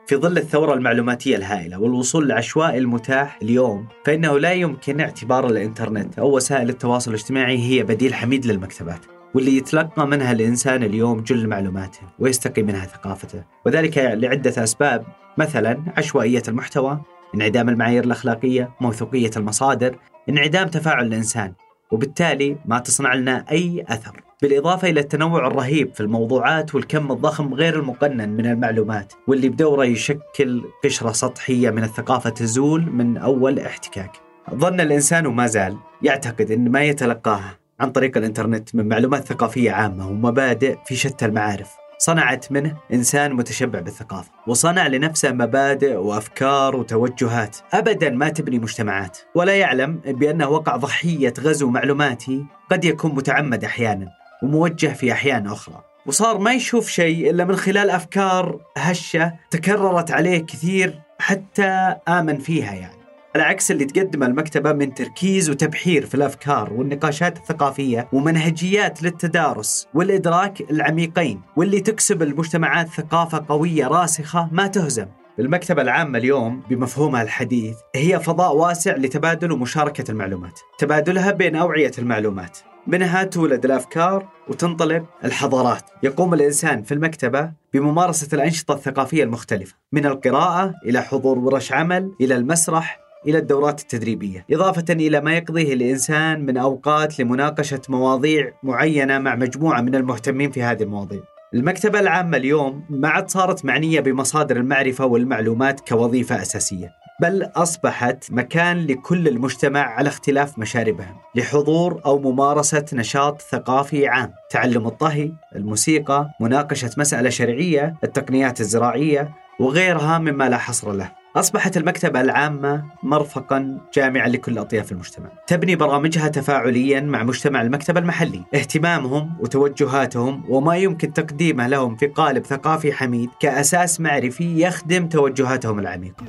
في 0.06 0.16
ظل 0.16 0.38
الثورة 0.38 0.74
المعلوماتية 0.74 1.36
الهائلة 1.36 1.80
والوصول 1.80 2.24
العشوائي 2.24 2.78
المتاح 2.78 3.38
اليوم 3.42 3.88
فإنه 4.04 4.38
لا 4.38 4.52
يمكن 4.52 5.00
اعتبار 5.00 5.46
الإنترنت 5.46 6.18
أو 6.18 6.36
وسائل 6.36 6.68
التواصل 6.68 7.10
الاجتماعي 7.10 7.58
هي 7.58 7.82
بديل 7.82 8.14
حميد 8.14 8.46
للمكتبات 8.46 9.00
واللي 9.34 9.56
يتلقى 9.56 10.06
منها 10.06 10.32
الإنسان 10.32 10.82
اليوم 10.82 11.20
جل 11.20 11.46
معلوماته 11.46 12.00
ويستقي 12.18 12.62
منها 12.62 12.86
ثقافته 12.86 13.44
وذلك 13.66 13.98
لعدة 13.98 14.64
أسباب 14.64 15.04
مثلا 15.38 15.82
عشوائية 15.96 16.42
المحتوى 16.48 17.00
انعدام 17.34 17.68
المعايير 17.68 18.04
الأخلاقية 18.04 18.70
موثوقية 18.80 19.30
المصادر 19.36 19.98
انعدام 20.28 20.68
تفاعل 20.68 21.06
الإنسان 21.06 21.52
وبالتالي 21.90 22.56
ما 22.64 22.78
تصنع 22.78 23.14
لنا 23.14 23.44
أي 23.50 23.84
أثر 23.88 24.20
بالإضافة 24.44 24.90
إلى 24.90 25.00
التنوع 25.00 25.46
الرهيب 25.46 25.94
في 25.94 26.00
الموضوعات 26.00 26.74
والكم 26.74 27.12
الضخم 27.12 27.54
غير 27.54 27.78
المقنن 27.78 28.28
من 28.28 28.46
المعلومات 28.46 29.12
واللي 29.26 29.48
بدوره 29.48 29.84
يشكل 29.84 30.62
قشرة 30.84 31.12
سطحية 31.12 31.70
من 31.70 31.84
الثقافة 31.84 32.30
تزول 32.30 32.90
من 32.90 33.16
أول 33.16 33.58
احتكاك. 33.58 34.10
ظن 34.54 34.80
الإنسان 34.80 35.26
وما 35.26 35.46
زال 35.46 35.76
يعتقد 36.02 36.50
أن 36.50 36.70
ما 36.70 36.84
يتلقاه 36.84 37.42
عن 37.80 37.90
طريق 37.90 38.16
الإنترنت 38.16 38.74
من 38.74 38.88
معلومات 38.88 39.24
ثقافية 39.24 39.70
عامة 39.70 40.08
ومبادئ 40.08 40.76
في 40.86 40.96
شتى 40.96 41.26
المعارف 41.26 41.70
صنعت 41.98 42.52
منه 42.52 42.76
إنسان 42.92 43.32
متشبع 43.32 43.80
بالثقافة 43.80 44.30
وصنع 44.46 44.86
لنفسه 44.86 45.32
مبادئ 45.32 45.94
وأفكار 45.94 46.76
وتوجهات 46.76 47.56
أبدا 47.72 48.10
ما 48.10 48.28
تبني 48.28 48.58
مجتمعات. 48.58 49.18
ولا 49.34 49.56
يعلم 49.56 50.00
بأنه 50.06 50.48
وقع 50.48 50.76
ضحية 50.76 51.34
غزو 51.40 51.70
معلوماتي 51.70 52.44
قد 52.70 52.84
يكون 52.84 53.14
متعمد 53.14 53.64
أحيانا. 53.64 54.23
وموجه 54.42 54.86
في 54.86 55.12
أحيان 55.12 55.46
أخرى. 55.46 55.84
وصار 56.06 56.38
ما 56.38 56.52
يشوف 56.52 56.88
شيء 56.88 57.30
إلا 57.30 57.44
من 57.44 57.56
خلال 57.56 57.90
أفكار 57.90 58.60
هشة 58.76 59.32
تكررت 59.50 60.10
عليه 60.10 60.38
كثير 60.38 61.00
حتى 61.18 61.96
آمن 62.08 62.38
فيها 62.38 62.74
يعني. 62.74 63.04
على 63.34 63.44
عكس 63.44 63.70
اللي 63.70 63.84
تقدم 63.84 64.22
المكتبة 64.22 64.72
من 64.72 64.94
تركيز 64.94 65.50
وتبحير 65.50 66.06
في 66.06 66.14
الأفكار 66.14 66.72
والنقاشات 66.72 67.36
الثقافية 67.36 68.08
ومنهجيات 68.12 69.02
للتدارس 69.02 69.88
والإدراك 69.94 70.60
العميقين 70.70 71.40
واللي 71.56 71.80
تكسب 71.80 72.22
المجتمعات 72.22 72.88
ثقافة 72.88 73.44
قوية 73.48 73.86
راسخة 73.86 74.48
ما 74.52 74.66
تهزم. 74.66 75.06
المكتبة 75.38 75.82
العامة 75.82 76.18
اليوم 76.18 76.62
بمفهومها 76.70 77.22
الحديث 77.22 77.76
هي 77.94 78.20
فضاء 78.20 78.56
واسع 78.56 78.96
لتبادل 78.96 79.52
ومشاركة 79.52 80.10
المعلومات. 80.10 80.60
تبادلها 80.78 81.30
بين 81.30 81.56
أوعية 81.56 81.92
المعلومات. 81.98 82.58
منها 82.86 83.24
تولد 83.24 83.64
الأفكار 83.64 84.28
وتنطلق 84.48 85.04
الحضارات. 85.24 85.82
يقوم 86.02 86.34
الإنسان 86.34 86.82
في 86.82 86.94
المكتبة 86.94 87.50
بممارسة 87.74 88.28
الأنشطة 88.32 88.74
الثقافية 88.74 89.24
المختلفة، 89.24 89.74
من 89.92 90.06
القراءة 90.06 90.74
إلى 90.86 91.02
حضور 91.02 91.38
ورش 91.38 91.72
عمل 91.72 92.12
إلى 92.20 92.36
المسرح 92.36 93.00
إلى 93.26 93.38
الدورات 93.38 93.80
التدريبية، 93.80 94.46
إضافة 94.50 94.84
إلى 94.90 95.20
ما 95.20 95.36
يقضيه 95.36 95.74
الإنسان 95.74 96.46
من 96.46 96.56
أوقات 96.56 97.20
لمناقشة 97.20 97.80
مواضيع 97.88 98.52
معينة 98.62 99.18
مع 99.18 99.34
مجموعة 99.34 99.80
من 99.80 99.94
المهتمين 99.94 100.50
في 100.50 100.62
هذه 100.62 100.82
المواضيع. 100.82 101.20
المكتبة 101.54 102.00
العامة 102.00 102.36
اليوم 102.36 102.84
ما 102.90 103.08
عاد 103.08 103.30
صارت 103.30 103.64
معنية 103.64 104.00
بمصادر 104.00 104.56
المعرفة 104.56 105.06
والمعلومات 105.06 105.88
كوظيفة 105.88 106.42
أساسية 106.42 107.03
بل 107.20 107.50
أصبحت 107.56 108.24
مكان 108.30 108.86
لكل 108.86 109.28
المجتمع 109.28 109.80
على 109.80 110.08
اختلاف 110.08 110.58
مشاربهم 110.58 111.16
لحضور 111.34 112.00
أو 112.06 112.18
ممارسة 112.18 112.84
نشاط 112.92 113.42
ثقافي 113.42 114.08
عام. 114.08 114.32
تعلم 114.50 114.86
الطهي، 114.86 115.32
الموسيقى، 115.56 116.30
مناقشة 116.40 116.90
مسألة 116.98 117.30
شرعية، 117.30 117.94
التقنيات 118.04 118.60
الزراعية 118.60 119.30
وغيرها 119.60 120.18
مما 120.18 120.48
لا 120.48 120.58
حصر 120.58 120.92
له. 120.92 121.23
أصبحت 121.36 121.76
المكتبة 121.76 122.20
العامة 122.20 122.84
مرفقا 123.02 123.80
جامعا 123.94 124.28
لكل 124.28 124.58
أطياف 124.58 124.92
المجتمع. 124.92 125.30
تبني 125.46 125.76
برامجها 125.76 126.28
تفاعليا 126.28 127.00
مع 127.00 127.22
مجتمع 127.22 127.62
المكتبة 127.62 128.00
المحلي. 128.00 128.42
اهتمامهم 128.54 129.36
وتوجهاتهم 129.40 130.44
وما 130.48 130.76
يمكن 130.76 131.12
تقديمه 131.12 131.68
لهم 131.68 131.96
في 131.96 132.06
قالب 132.06 132.44
ثقافي 132.44 132.92
حميد 132.92 133.30
كأساس 133.40 134.00
معرفي 134.00 134.62
يخدم 134.62 135.08
توجهاتهم 135.08 135.78
العميقة. 135.78 136.24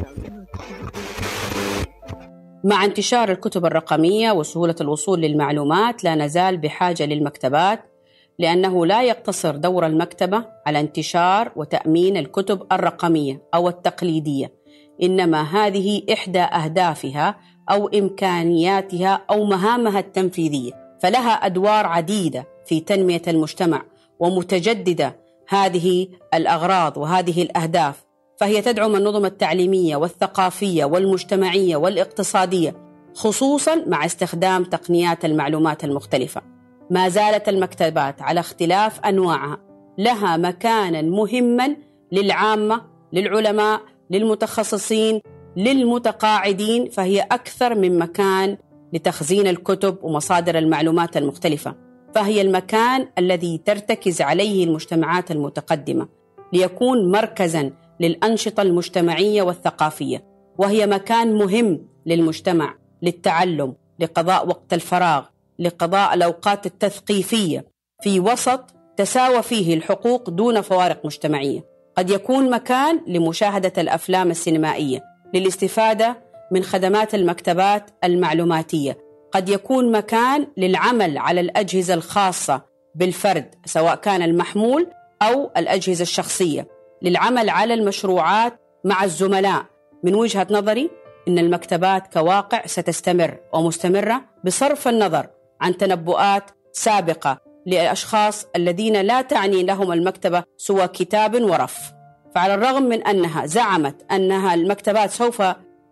مع 2.64 2.86
انتشار 2.86 3.32
الكتب 3.32 3.66
الرقمية 3.66 4.32
وسهولة 4.32 4.76
الوصول 4.82 5.22
للمعلومات 5.22 6.04
لا 6.04 6.16
نزال 6.16 6.58
بحاجة 6.58 7.06
للمكتبات 7.06 7.80
لأنه 8.40 8.86
لا 8.86 9.04
يقتصر 9.04 9.56
دور 9.56 9.86
المكتبة 9.86 10.46
على 10.68 10.80
انتشار 10.80 11.52
وتأمين 11.56 12.18
الكتب 12.18 12.64
الرقمية 12.72 13.42
أو 13.54 13.70
التقليدية. 13.70 14.65
إنما 15.04 15.42
هذه 15.42 16.02
إحدى 16.14 16.42
أهدافها 16.42 17.36
أو 17.70 17.88
إمكانياتها 17.88 19.22
أو 19.30 19.46
مهامها 19.46 20.00
التنفيذية 20.00 20.72
فلها 21.02 21.32
أدوار 21.32 21.86
عديدة 21.86 22.48
في 22.66 22.80
تنمية 22.80 23.22
المجتمع 23.28 23.82
ومتجددة 24.20 25.16
هذه 25.50 26.08
الأغراض 26.34 26.98
وهذه 26.98 27.42
الأهداف 27.42 28.06
فهي 28.38 28.62
تدعم 28.62 28.96
النظم 28.96 29.26
التعليمية 29.26 29.96
والثقافية 29.96 30.86
والمجتمعية 30.86 31.76
والاقتصادية 31.76 32.76
خصوصا 33.14 33.76
مع 33.88 34.06
استخدام 34.06 34.64
تقنيات 34.64 35.26
المعلومات 35.26 35.84
المختلفة. 35.84 36.42
ما 36.90 37.10
زالت 37.10 37.50
المكتبات 37.50 38.22
على 38.22 38.40
اختلاف 38.40 39.00
أنواعها 39.00 39.58
لها 39.98 40.38
مكانا 40.38 41.02
مهما 41.02 41.76
للعامة 42.12 42.82
للعلماء 43.14 43.82
للمتخصصين 44.10 45.22
للمتقاعدين 45.58 46.90
فهي 46.90 47.22
أكثر 47.22 47.76
من 47.76 48.00
مكان 48.00 48.58
لتخزين 48.94 49.48
الكتب 49.48 49.98
ومصادر 50.04 50.58
المعلومات 50.58 51.18
المختلفة. 51.18 51.76
فهي 52.16 52.42
المكان 52.42 53.08
الذي 53.18 53.58
ترتكز 53.58 54.22
عليه 54.22 54.64
المجتمعات 54.64 55.32
المتقدمة 55.32 56.08
ليكون 56.54 57.12
مركزا 57.12 57.72
للأنشطة 58.00 58.62
المجتمعية 58.62 59.42
والثقافية. 59.42 60.24
وهي 60.58 60.88
مكان 60.88 61.38
مهم 61.38 61.88
للمجتمع 62.06 62.76
للتعلم 63.02 63.76
لقضاء 64.00 64.48
وقت 64.48 64.74
الفراغ 64.74 65.26
لقضاء 65.60 66.14
الأوقات 66.14 66.66
التثقيفية 66.66 67.66
في 68.04 68.20
وسط 68.20 68.76
تساوى 68.98 69.42
فيه 69.42 69.74
الحقوق 69.74 70.30
دون 70.30 70.62
فوارق 70.62 71.06
مجتمعية. 71.06 71.75
قد 71.98 72.10
يكون 72.10 72.50
مكان 72.50 73.02
لمشاهدة 73.08 73.74
الأفلام 73.78 74.32
السينمائية 74.32 75.04
للاستفادة 75.34 76.18
من 76.52 76.64
خدمات 76.64 77.16
المكتبات 77.16 77.90
المعلوماتية. 78.04 78.98
قد 79.32 79.50
يكون 79.50 79.92
مكان 79.92 80.48
للعمل 80.58 81.18
على 81.18 81.42
الأجهزة 81.42 81.94
الخاصة 81.94 82.62
بالفرد 82.96 83.56
سواء 83.66 83.96
كان 83.96 84.22
المحمول 84.22 84.88
أو 85.22 85.52
الأجهزة 85.58 86.02
الشخصية. 86.02 86.68
للعمل 87.02 87.50
على 87.50 87.74
المشروعات 87.74 88.60
مع 88.84 89.04
الزملاء. 89.04 89.66
من 90.04 90.16
وجهة 90.16 90.48
نظري 90.52 90.90
إن 91.28 91.40
المكتبات 91.40 92.14
كواقع 92.14 92.66
ستستمر 92.66 93.38
ومستمرة 93.54 94.22
بصرف 94.44 94.88
النظر 94.88 95.28
عن 95.62 95.78
تنبؤات 95.78 96.44
سابقة 96.74 97.45
للأشخاص 97.66 98.48
الذين 98.56 99.02
لا 99.02 99.22
تعني 99.22 99.64
لهم 99.64 99.92
المكتبة 99.92 100.44
سوى 100.58 100.88
كتاب 100.88 101.44
ورف. 101.44 101.94
فعلى 102.36 102.54
الرغم 102.54 102.84
من 102.84 103.04
أنها 103.04 103.46
زعمت 103.46 104.12
أنها 104.12 104.54
المكتبات 104.54 105.12
سوف 105.12 105.42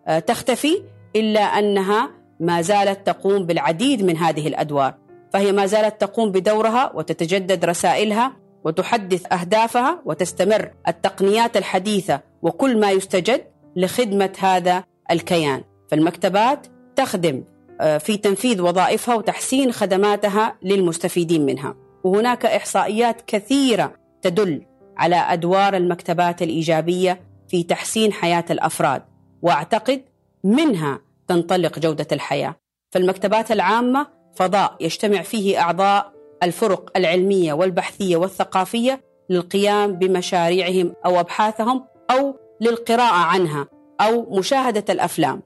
آه، 0.08 0.20
تختفي 0.20 0.84
إلا 1.16 1.42
أنها 1.42 2.12
ما 2.40 2.62
زالت 2.62 3.08
تقوم 3.08 3.46
بالعديد 3.46 4.04
من 4.04 4.18
هذه 4.18 4.48
الأدوار. 4.48 4.94
فهي 5.34 5.52
ما 5.52 5.66
زالت 5.66 6.02
تقوم 6.02 6.32
بدورها 6.32 6.92
وتتجدد 6.96 7.66
رسائلها 7.66 8.34
وتحدث 8.66 9.34
أهدافها 9.34 10.02
وتستمر 10.06 10.72
التقنيات 10.88 11.58
الحديثة 11.58 12.22
وكل 12.42 12.80
ما 12.80 12.92
يستجد 12.92 13.42
لخدمة 13.76 14.34
هذا 14.40 14.84
الكيان. 15.12 15.64
فالمكتبات 15.92 16.68
تخدم 16.96 17.44
في 17.80 18.18
تنفيذ 18.18 18.62
وظائفها 18.62 19.16
وتحسين 19.16 19.72
خدماتها 19.72 20.56
للمستفيدين 20.64 21.46
منها. 21.46 21.76
وهناك 22.04 22.46
إحصائيات 22.46 23.22
كثيرة 23.28 23.94
تدل 24.22 24.66
على 24.98 25.16
أدوار 25.16 25.78
المكتبات 25.78 26.42
الإيجابية 26.42 27.22
في 27.48 27.64
تحسين 27.64 28.14
حياة 28.14 28.46
الأفراد 28.50 29.04
وأعتقد 29.42 30.02
منها 30.44 31.02
تنطلق 31.28 31.80
جودة 31.80 32.08
الحياة. 32.12 32.56
فالمكتبات 32.92 33.52
العامة 33.52 34.08
فضاء 34.36 34.76
يجتمع 34.80 35.22
فيه 35.22 35.62
أعضاء 35.62 36.14
الفرق 36.44 36.98
العلمية 36.98 37.54
والبحثية 37.54 38.18
والثقافية 38.18 39.02
للقيام 39.30 39.94
بمشاريعهم 39.94 40.94
أو 41.06 41.20
أبحاثهم 41.20 41.86
أو 42.12 42.36
للقراءة 42.62 43.14
عنها 43.26 43.68
أو 44.02 44.38
مشاهدة 44.38 44.94
الأفلام. 44.94 45.42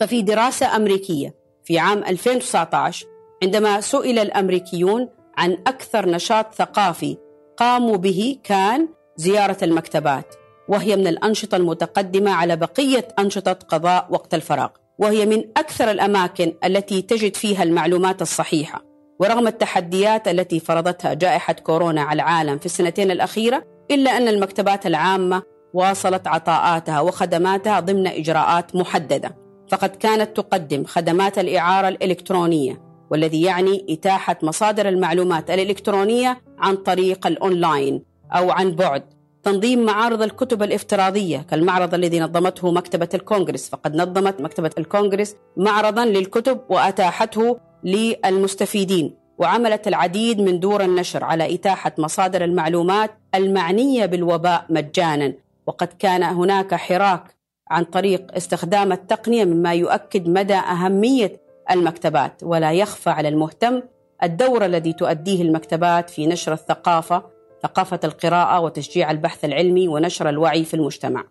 ففي 0.00 0.22
دراسة 0.22 0.76
أمريكية 0.76 1.34
في 1.66 1.78
عام 1.78 1.98
2019 1.98 3.06
عندما 3.42 3.80
سئل 3.80 4.18
الأمريكيون 4.18 5.08
عن 5.36 5.52
أكثر 5.52 6.08
نشاط 6.08 6.54
ثقافي 6.54 7.16
قاموا 7.56 7.96
به 7.96 8.38
كان 8.44 8.88
زيارة 9.16 9.56
المكتبات 9.62 10.34
وهي 10.68 10.96
من 10.96 11.06
الأنشطة 11.06 11.56
المتقدمة 11.56 12.30
على 12.30 12.56
بقية 12.56 13.08
أنشطة 13.18 13.52
قضاء 13.52 14.06
وقت 14.10 14.34
الفراغ 14.34 14.68
وهي 14.98 15.26
من 15.26 15.44
أكثر 15.56 15.90
الأماكن 15.90 16.52
التي 16.64 17.02
تجد 17.02 17.36
فيها 17.36 17.62
المعلومات 17.62 18.22
الصحيحة. 18.22 18.82
ورغم 19.20 19.46
التحديات 19.46 20.28
التي 20.28 20.60
فرضتها 20.60 21.14
جائحة 21.14 21.52
كورونا 21.52 22.02
على 22.02 22.22
العالم 22.22 22.58
في 22.58 22.66
السنتين 22.66 23.10
الأخيرة 23.10 23.64
إلا 23.90 24.16
أن 24.16 24.28
المكتبات 24.28 24.86
العامة 24.86 25.42
واصلت 25.74 26.26
عطاءاتها 26.26 27.00
وخدماتها 27.00 27.80
ضمن 27.80 28.06
إجراءات 28.06 28.76
محددة. 28.76 29.45
فقد 29.68 29.96
كانت 29.96 30.36
تقدم 30.36 30.84
خدمات 30.84 31.38
الإعارة 31.38 31.88
الإلكترونية 31.88 32.82
والذي 33.10 33.42
يعني 33.42 33.86
إتاحة 33.90 34.36
مصادر 34.42 34.88
المعلومات 34.88 35.50
الإلكترونية 35.50 36.40
عن 36.58 36.76
طريق 36.76 37.26
الأونلاين 37.26 38.02
أو 38.32 38.50
عن 38.50 38.70
بعد. 38.70 39.02
تنظيم 39.42 39.84
معارض 39.84 40.22
الكتب 40.22 40.62
الافتراضية 40.62 41.38
كالمعرض 41.38 41.94
الذي 41.94 42.20
نظمته 42.20 42.72
مكتبة 42.72 43.08
الكونغرس. 43.14 43.68
فقد 43.68 43.96
نظمت 43.96 44.40
مكتبة 44.40 44.70
الكونغرس 44.78 45.36
معرضا 45.56 46.04
للكتب 46.04 46.60
وأتاحته 46.68 47.58
للمستفيدين 47.84 49.14
وعملت 49.38 49.88
العديد 49.88 50.40
من 50.40 50.60
دور 50.60 50.84
النشر 50.84 51.24
على 51.24 51.54
إتاحة 51.54 51.92
مصادر 51.98 52.44
المعلومات 52.44 53.10
المعنية 53.34 54.06
بالوباء 54.06 54.66
مجانا. 54.70 55.34
وقد 55.66 55.88
كان 55.98 56.22
هناك 56.22 56.74
حراك 56.74 57.35
عن 57.70 57.84
طريق 57.84 58.34
استخدام 58.34 58.92
التقنية 58.92 59.44
مما 59.44 59.74
يؤكد 59.74 60.28
مدى 60.28 60.54
أهمية 60.54 61.40
المكتبات 61.70 62.42
ولا 62.42 62.72
يخفى 62.72 63.10
على 63.10 63.28
المهتم 63.28 63.82
الدور 64.22 64.64
الذي 64.64 64.92
تؤديه 64.92 65.42
المكتبات 65.42 66.10
في 66.10 66.26
نشر 66.26 66.52
الثقافة 66.52 67.36
ثقافة 67.62 68.00
القراءة 68.04 68.60
وتشجيع 68.60 69.10
البحث 69.10 69.44
العلمي 69.44 69.88
ونشر 69.88 70.28
الوعي 70.28 70.64
في 70.64 70.74
المجتمع. 70.74 71.24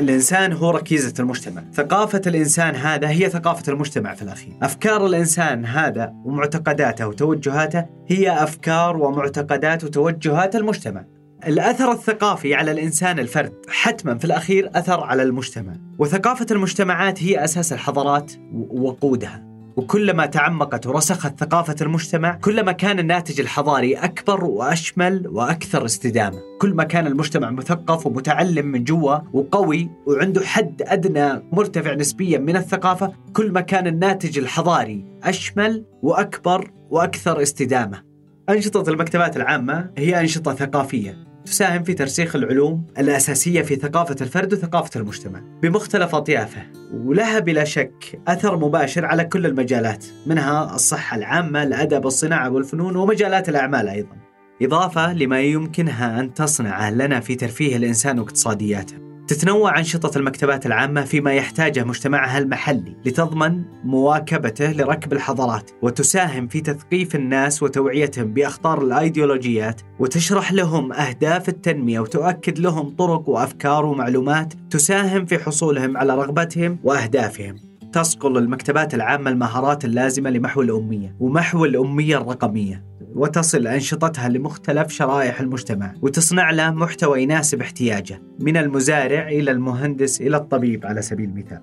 الإنسان 0.00 0.52
هو 0.52 0.70
ركيزة 0.70 1.14
المجتمع. 1.18 1.62
ثقافة 1.74 2.22
الإنسان 2.26 2.74
هذا 2.74 3.08
هي 3.08 3.28
ثقافة 3.28 3.72
المجتمع 3.72 4.14
في 4.14 4.22
الأخير. 4.22 4.56
أفكار 4.62 5.06
الإنسان 5.06 5.64
هذا 5.64 6.12
ومعتقداته 6.24 7.08
وتوجهاته 7.08 7.86
هي 8.08 8.42
أفكار 8.42 8.96
ومعتقدات 8.96 9.84
وتوجهات 9.84 10.56
المجتمع. 10.56 11.04
الأثر 11.46 11.92
الثقافي 11.92 12.54
على 12.54 12.70
الإنسان 12.70 13.18
الفرد 13.18 13.52
حتما 13.68 14.18
في 14.18 14.24
الأخير 14.24 14.70
أثر 14.74 15.00
على 15.00 15.22
المجتمع 15.22 15.72
وثقافة 15.98 16.46
المجتمعات 16.50 17.22
هي 17.22 17.44
أساس 17.44 17.72
الحضارات 17.72 18.32
وقودها. 18.70 19.50
وكلما 19.76 20.26
تعمقت 20.26 20.86
ورسخت 20.86 21.40
ثقافة 21.40 21.76
المجتمع 21.80 22.34
كلما 22.34 22.72
كان 22.72 22.98
الناتج 22.98 23.40
الحضاري 23.40 23.94
أكبر 23.94 24.44
وأشمل 24.44 25.28
وأكثر 25.28 25.84
استدامة. 25.84 26.38
كل 26.60 26.74
ما 26.74 26.84
كان 26.84 27.06
المجتمع 27.06 27.50
مثقف 27.50 28.06
ومتعلم 28.06 28.66
من 28.66 28.84
جوا 28.84 29.18
وقوي 29.32 29.90
وعنده 30.06 30.46
حد 30.46 30.82
أدنى 30.86 31.42
مرتفع 31.52 31.94
نسبيا 31.94 32.38
من 32.38 32.56
الثقافة 32.56 33.12
كل 33.32 33.52
ما 33.52 33.60
كان 33.60 33.86
الناتج 33.86 34.38
الحضاري 34.38 35.04
أشمل 35.22 35.84
وأكبر 36.02 36.70
وأكثر 36.90 37.42
استدامة. 37.42 38.02
أنشطة 38.48 38.90
المكتبات 38.90 39.36
العامة 39.36 39.90
هي 39.98 40.20
أنشطة 40.20 40.54
ثقافية. 40.54 41.29
تساهم 41.44 41.82
في 41.82 41.94
ترسيخ 41.94 42.36
العلوم 42.36 42.86
الأساسية 42.98 43.62
في 43.62 43.76
ثقافة 43.76 44.16
الفرد 44.20 44.52
وثقافة 44.52 45.00
المجتمع 45.00 45.40
بمختلف 45.62 46.14
أطيافه. 46.14 46.62
ولها 46.92 47.38
بلا 47.38 47.64
شك 47.64 48.20
أثر 48.28 48.56
مباشر 48.56 49.04
على 49.04 49.24
كل 49.24 49.46
المجالات 49.46 50.04
منها 50.26 50.74
الصحة 50.74 51.16
العامة 51.16 51.62
الأدب 51.62 52.06
الصناعة 52.06 52.50
والفنون 52.50 52.96
ومجالات 52.96 53.48
الأعمال 53.48 53.88
أيضا. 53.88 54.16
إضافة 54.62 55.12
لما 55.12 55.40
يمكنها 55.40 56.20
أن 56.20 56.34
تصنعه 56.34 56.90
لنا 56.90 57.20
في 57.20 57.34
ترفيه 57.34 57.76
الإنسان 57.76 58.18
واقتصادياته. 58.18 59.09
تتنوع 59.30 59.78
أنشطة 59.78 60.18
المكتبات 60.18 60.66
العامة 60.66 61.04
فيما 61.04 61.32
يحتاجه 61.32 61.84
مجتمعها 61.84 62.38
المحلي 62.38 62.96
لتضمن 63.04 63.62
مواكبته 63.84 64.72
لركب 64.72 65.12
الحضارات 65.12 65.70
وتساهم 65.82 66.48
في 66.48 66.60
تثقيف 66.60 67.14
الناس 67.14 67.62
وتوعيتهم 67.62 68.32
بأخطار 68.32 68.82
الأيديولوجيات 68.82 69.80
وتشرح 69.98 70.52
لهم 70.52 70.92
أهداف 70.92 71.48
التنمية 71.48 72.00
وتؤكد 72.00 72.58
لهم 72.58 72.88
طرق 72.88 73.28
وأفكار 73.28 73.84
ومعلومات 73.86 74.54
تساهم 74.70 75.26
في 75.26 75.38
حصولهم 75.38 75.96
على 75.96 76.14
رغبتهم 76.14 76.78
وأهدافهم. 76.84 77.56
تصقل 77.92 78.38
المكتبات 78.38 78.94
العامة 78.94 79.30
المهارات 79.30 79.84
اللازمة 79.84 80.30
لمحو 80.30 80.62
الأمية 80.62 81.16
ومحو 81.20 81.64
الأمية 81.64 82.16
الرقمية. 82.16 82.89
وتصل 83.14 83.66
أنشطتها 83.66 84.28
لمختلف 84.28 84.92
شرائح 84.92 85.40
المجتمع 85.40 85.94
وتصنع 86.02 86.50
له 86.50 86.70
محتوى 86.70 87.22
يناسب 87.22 87.60
احتياجه 87.60 88.22
من 88.38 88.56
المزارع 88.56 89.28
إلى 89.28 89.50
المهندس 89.50 90.20
إلى 90.20 90.36
الطبيب 90.36 90.86
على 90.86 91.02
سبيل 91.02 91.28
المثال. 91.28 91.60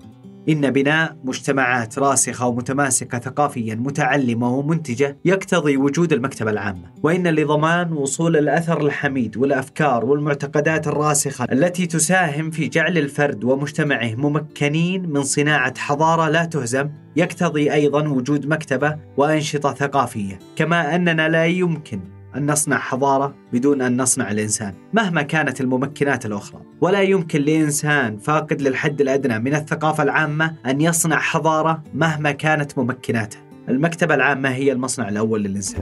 إن 0.50 0.72
بناء 0.72 1.18
مجتمعات 1.24 2.00
راسخة 2.00 2.48
ومتماسكة 2.48 3.20
ثقافيا 3.20 3.76
متعلمة 3.76 4.50
ومنتجة 4.58 5.18
يقتضي 5.26 5.78
وجود 5.78 6.14
المكتبة 6.14 6.52
العامة. 6.52 6.92
وإن 7.04 7.28
لضمان 7.28 7.94
وصول 7.94 8.38
الأثر 8.38 8.82
الحميد 8.82 9.38
والأفكار 9.38 10.06
والمعتقدات 10.06 10.88
الراسخة 10.88 11.46
التي 11.52 11.86
تساهم 11.86 12.52
في 12.52 12.68
جعل 12.68 12.98
الفرد 12.98 13.44
ومجتمعه 13.44 14.16
ممكنين 14.16 15.10
من 15.10 15.24
صناعة 15.24 15.78
حضارة 15.78 16.30
لا 16.30 16.46
تهزم 16.46 16.90
يقتضي 17.16 17.74
أيضا 17.74 18.08
وجود 18.08 18.48
مكتبة 18.48 18.98
وأنشطة 19.18 19.74
ثقافية. 19.74 20.40
كما 20.56 20.96
أننا 20.96 21.30
لا 21.30 21.46
يمكن 21.46 22.17
أن 22.36 22.52
نصنع 22.52 22.78
حضارة 22.78 23.36
بدون 23.54 23.82
أن 23.82 24.02
نصنع 24.02 24.32
الإنسان 24.32 24.74
مهما 24.94 25.22
كانت 25.22 25.62
الممكنات 25.62 26.26
الأخرى. 26.26 26.62
ولا 26.82 27.02
يمكن 27.02 27.42
لإنسان 27.42 28.18
فاقد 28.18 28.62
للحد 28.62 29.02
الأدنى 29.02 29.40
من 29.40 29.56
الثقافة 29.56 30.04
العامة 30.04 30.56
أن 30.66 30.82
يصنع 30.82 31.20
حضارة 31.20 31.84
مهما 31.94 32.32
كانت 32.32 32.78
ممكناته. 32.78 33.38
المكتبة 33.70 34.16
العامة 34.16 34.50
هي 34.50 34.72
المصنع 34.72 35.10
الأول 35.10 35.44
للإنسان. 35.44 35.82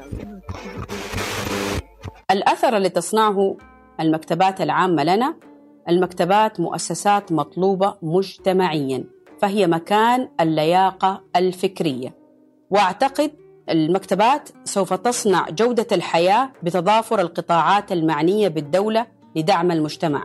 الأثر 2.32 2.78
اللي 2.78 2.90
تصنعه 2.90 3.58
المكتبات 4.00 4.62
العامة 4.62 5.04
لنا 5.04 5.36
المكتبات 5.90 6.60
مؤسسات 6.60 7.32
مطلوبة 7.32 7.96
مجتمعيا 8.02 9.04
فهي 9.42 9.68
مكان 9.68 10.30
اللياقة 10.42 11.24
الفكرية. 11.36 12.16
وأعتقد 12.70 13.32
المكتبات 13.70 14.50
سوف 14.64 14.94
تصنع 14.94 15.50
جودة 15.50 15.88
الحياة 15.92 16.50
بتضافر 16.64 17.22
القطاعات 17.22 17.92
المعنية 17.92 18.48
بالدولة 18.48 19.06
لدعم 19.36 19.72
المجتمع 19.72 20.24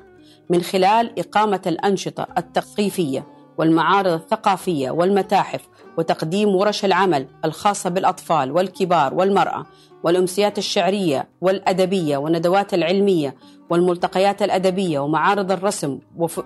من 0.50 0.62
خلال 0.62 1.18
إقامة 1.18 1.60
الأنشطة 1.66 2.26
التثقيفية 2.38 3.26
والمعارض 3.58 4.12
الثقافية 4.12 4.90
والمتاحف 4.90 5.68
وتقديم 5.98 6.48
ورش 6.48 6.84
العمل 6.84 7.26
الخاصة 7.44 7.90
بالأطفال 7.90 8.52
والكبار 8.52 9.14
والمرأة 9.14 9.66
والأمسيات 10.04 10.58
الشعرية 10.58 11.28
والأدبية 11.40 12.16
والندوات 12.16 12.74
العلمية 12.74 13.34
والملتقيات 13.70 14.42
الأدبية 14.42 14.98
ومعارض 14.98 15.52
الرسم 15.52 15.98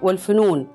والفنون 0.03 0.69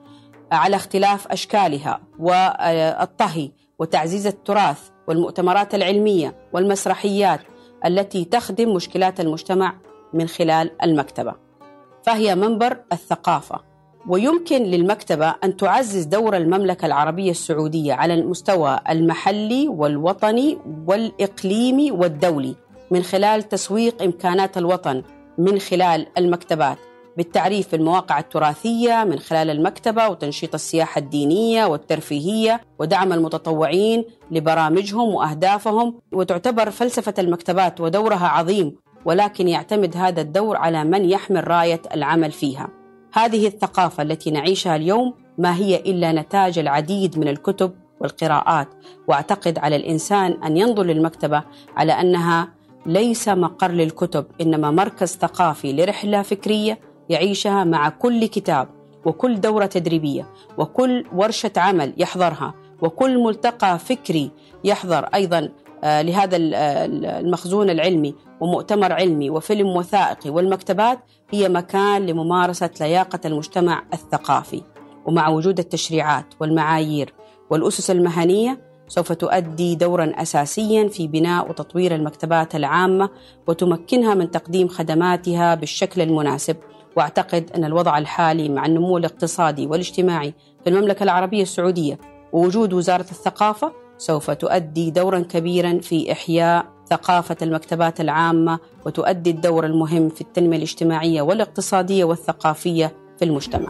على 0.52 0.76
اختلاف 0.76 1.28
أشكالها 1.28 2.00
والطهي 2.20 3.52
وتعزيز 3.80 4.28
التراث 4.28 4.90
والمؤتمرات 5.10 5.76
العلمية 5.76 6.36
والمسرحيات 6.54 7.40
التي 7.86 8.26
تخدم 8.26 8.74
مشكلات 8.74 9.20
المجتمع 9.20 9.74
من 10.14 10.28
خلال 10.28 10.72
المكتبة. 10.84 11.34
فهي 12.04 12.36
منبر 12.36 12.78
الثقافة 12.94 13.60
ويمكن 14.08 14.64
للمكتبة 14.64 15.36
أن 15.44 15.58
تعزز 15.58 16.04
دور 16.04 16.38
المملكة 16.38 16.86
العربية 16.86 17.32
السعودية 17.32 17.94
على 17.94 18.14
المستوى 18.14 18.80
المحلي 18.90 19.68
والوطني 19.68 20.58
والإقليمي 20.88 21.92
والدولي 21.92 22.56
من 22.92 23.04
خلال 23.04 23.44
تسويق 23.44 24.02
إمكانات 24.02 24.58
الوطن 24.58 25.04
من 25.38 25.60
خلال 25.60 26.08
المكتبات 26.18 26.78
بالتعريف 27.20 27.72
بالمواقع 27.72 28.20
التراثية 28.20 29.04
من 29.04 29.20
خلال 29.20 29.50
المكتبة 29.50 30.08
وتنشيط 30.08 30.54
السياحة 30.54 31.00
الدينية 31.00 31.66
والترفيهية 31.66 32.62
ودعم 32.80 33.14
المتطوعين 33.14 34.06
لبرامجهم 34.32 35.10
وأهدافهم. 35.16 36.00
وتعتبر 36.12 36.72
فلسفة 36.72 37.14
المكتبات 37.20 37.82
ودورها 37.82 38.28
عظيم 38.28 38.76
ولكن 39.06 39.48
يعتمد 39.48 39.98
هذا 39.98 40.22
الدور 40.22 40.58
على 40.58 40.84
من 40.84 41.10
يحمل 41.10 41.48
راية 41.48 41.82
العمل 41.94 42.32
فيها. 42.32 42.70
هذه 43.14 43.48
الثقافة 43.48 44.04
التي 44.04 44.32
نعيشها 44.32 44.76
اليوم 44.76 45.14
ما 45.38 45.56
هي 45.56 45.76
إلا 45.76 46.12
نتاج 46.12 46.60
العديد 46.60 47.20
من 47.20 47.28
الكتب 47.28 47.72
والقراءات. 48.02 48.68
وأعتقد 49.08 49.60
على 49.60 49.76
الإنسان 49.76 50.44
أن 50.44 50.58
ينظر 50.58 50.84
للمكتبة 50.84 51.44
على 51.78 51.94
أنها 51.94 52.60
ليس 52.86 53.30
مقر 53.30 53.72
للكتب 53.72 54.26
إنما 54.42 54.72
مركز 54.72 55.18
ثقافي 55.18 55.74
لرحلة 55.74 56.22
فكرية 56.22 56.89
يعيشها 57.10 57.64
مع 57.64 57.90
كل 57.90 58.26
كتاب 58.26 58.68
وكل 59.06 59.42
دورة 59.42 59.66
تدريبية 59.66 60.28
وكل 60.58 61.06
ورشة 61.16 61.52
عمل 61.58 61.94
يحضرها 61.98 62.54
وكل 62.82 63.24
ملتقى 63.24 63.80
فكري 63.80 64.32
يحضر 64.64 65.04
أيضا 65.06 65.50
آه، 65.84 66.02
لهذا 66.02 66.38
المخزون 67.20 67.70
العلمي 67.70 68.16
ومؤتمر 68.40 68.94
علمي 68.94 69.30
وفيلم 69.30 69.68
وثائقي 69.68 70.30
والمكتبات 70.30 71.00
هي 71.32 71.50
مكان 71.50 72.06
لممارسة 72.06 72.70
لياقة 72.82 73.20
المجتمع 73.26 73.84
الثقافي. 73.94 74.62
ومع 75.06 75.30
وجود 75.30 75.60
التشريعات 75.60 76.26
والمعايير 76.40 77.14
والأسس 77.50 77.92
المهنية 77.92 78.70
سوف 78.88 79.12
تؤدي 79.12 79.76
دورا 79.76 80.14
أساسيا 80.16 80.88
في 80.88 81.08
بناء 81.08 81.50
وتطوير 81.50 81.96
المكتبات 81.96 82.56
العامة 82.56 83.10
وتمكنها 83.48 84.14
من 84.14 84.32
تقديم 84.32 84.68
خدماتها 84.68 85.56
بالشكل 85.56 86.02
المناسب 86.02 86.58
واعتقد 86.96 87.52
أن 87.56 87.64
الوضع 87.64 87.98
الحالي 87.98 88.50
مع 88.50 88.66
النمو 88.66 88.98
الاقتصادي 88.98 89.68
والاجتماعي 89.68 90.34
في 90.64 90.70
المملكة 90.70 91.04
العربية 91.04 91.42
السعودية 91.42 91.98
ووجود 92.34 92.74
وزارة 92.74 93.02
الثقافة 93.02 93.74
سوف 93.98 94.32
تؤدي 94.32 94.92
دورا 94.92 95.20
كبيرا 95.20 95.80
في 95.80 96.12
إحياء 96.12 96.66
ثقافة 96.90 97.38
المكتبات 97.42 98.02
العامة 98.02 98.60
وتؤدي 98.86 99.30
الدور 99.30 99.66
المهم 99.66 100.10
في 100.10 100.22
التنمية 100.22 100.58
الاجتماعية 100.58 101.22
والاقتصادية 101.22 102.04
والثقافية 102.04 102.96
في 103.20 103.26
المجتمع. 103.26 103.70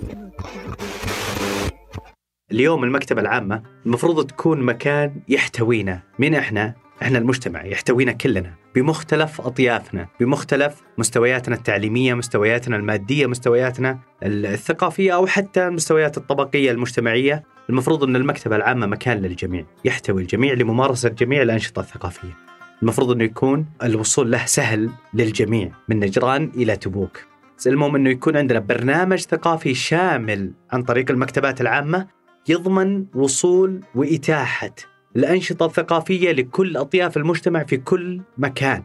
اليوم 2.51 2.84
المكتبة 2.84 3.21
العامة 3.21 3.63
المفروض 3.86 4.27
تكون 4.27 4.62
مكان 4.62 5.21
يحتوينا، 5.29 6.01
من 6.19 6.36
إحنا؟ 6.36 6.75
إحنا 7.01 7.17
المجتمع 7.17 7.65
يحتوينا 7.65 8.12
كلنا 8.12 8.53
بمختلف 8.75 9.41
أطيافنا، 9.41 10.07
بمختلف 10.19 10.81
مستوياتنا 10.97 11.55
التعليمية، 11.55 12.13
مستوياتنا 12.13 12.75
المادية، 12.75 13.25
مستوياتنا 13.25 13.99
الثقافية 14.23 15.15
أو 15.15 15.27
حتى 15.27 15.67
المستويات 15.67 16.17
الطبقية 16.17 16.71
المجتمعية، 16.71 17.43
المفروض 17.69 18.03
إن 18.03 18.15
المكتبة 18.15 18.55
العامة 18.55 18.88
مكان 18.88 19.17
للجميع، 19.17 19.65
يحتوي 19.85 20.21
الجميع 20.21 20.53
لممارسة 20.53 21.09
جميع 21.09 21.41
الأنشطة 21.41 21.79
الثقافية. 21.79 22.38
المفروض 22.81 23.12
إنه 23.12 23.23
يكون 23.23 23.65
الوصول 23.83 24.31
له 24.31 24.45
سهل 24.45 24.89
للجميع 25.13 25.71
من 25.89 25.99
نجران 25.99 26.51
إلى 26.55 26.75
تبوك. 26.75 27.19
المهم 27.67 27.95
إنه 27.95 28.09
يكون 28.09 28.38
عندنا 28.38 28.59
برنامج 28.59 29.19
ثقافي 29.19 29.73
شامل 29.73 30.51
عن 30.71 30.83
طريق 30.83 31.12
المكتبات 31.12 31.62
العامة 31.62 32.07
يضمن 32.49 33.05
وصول 33.13 33.81
وإتاحة 33.95 34.75
الأنشطة 35.15 35.65
الثقافية 35.65 36.32
لكل 36.32 36.78
أطياف 36.78 37.17
المجتمع 37.17 37.63
في 37.63 37.78
كل 37.78 38.22
مكان 38.38 38.84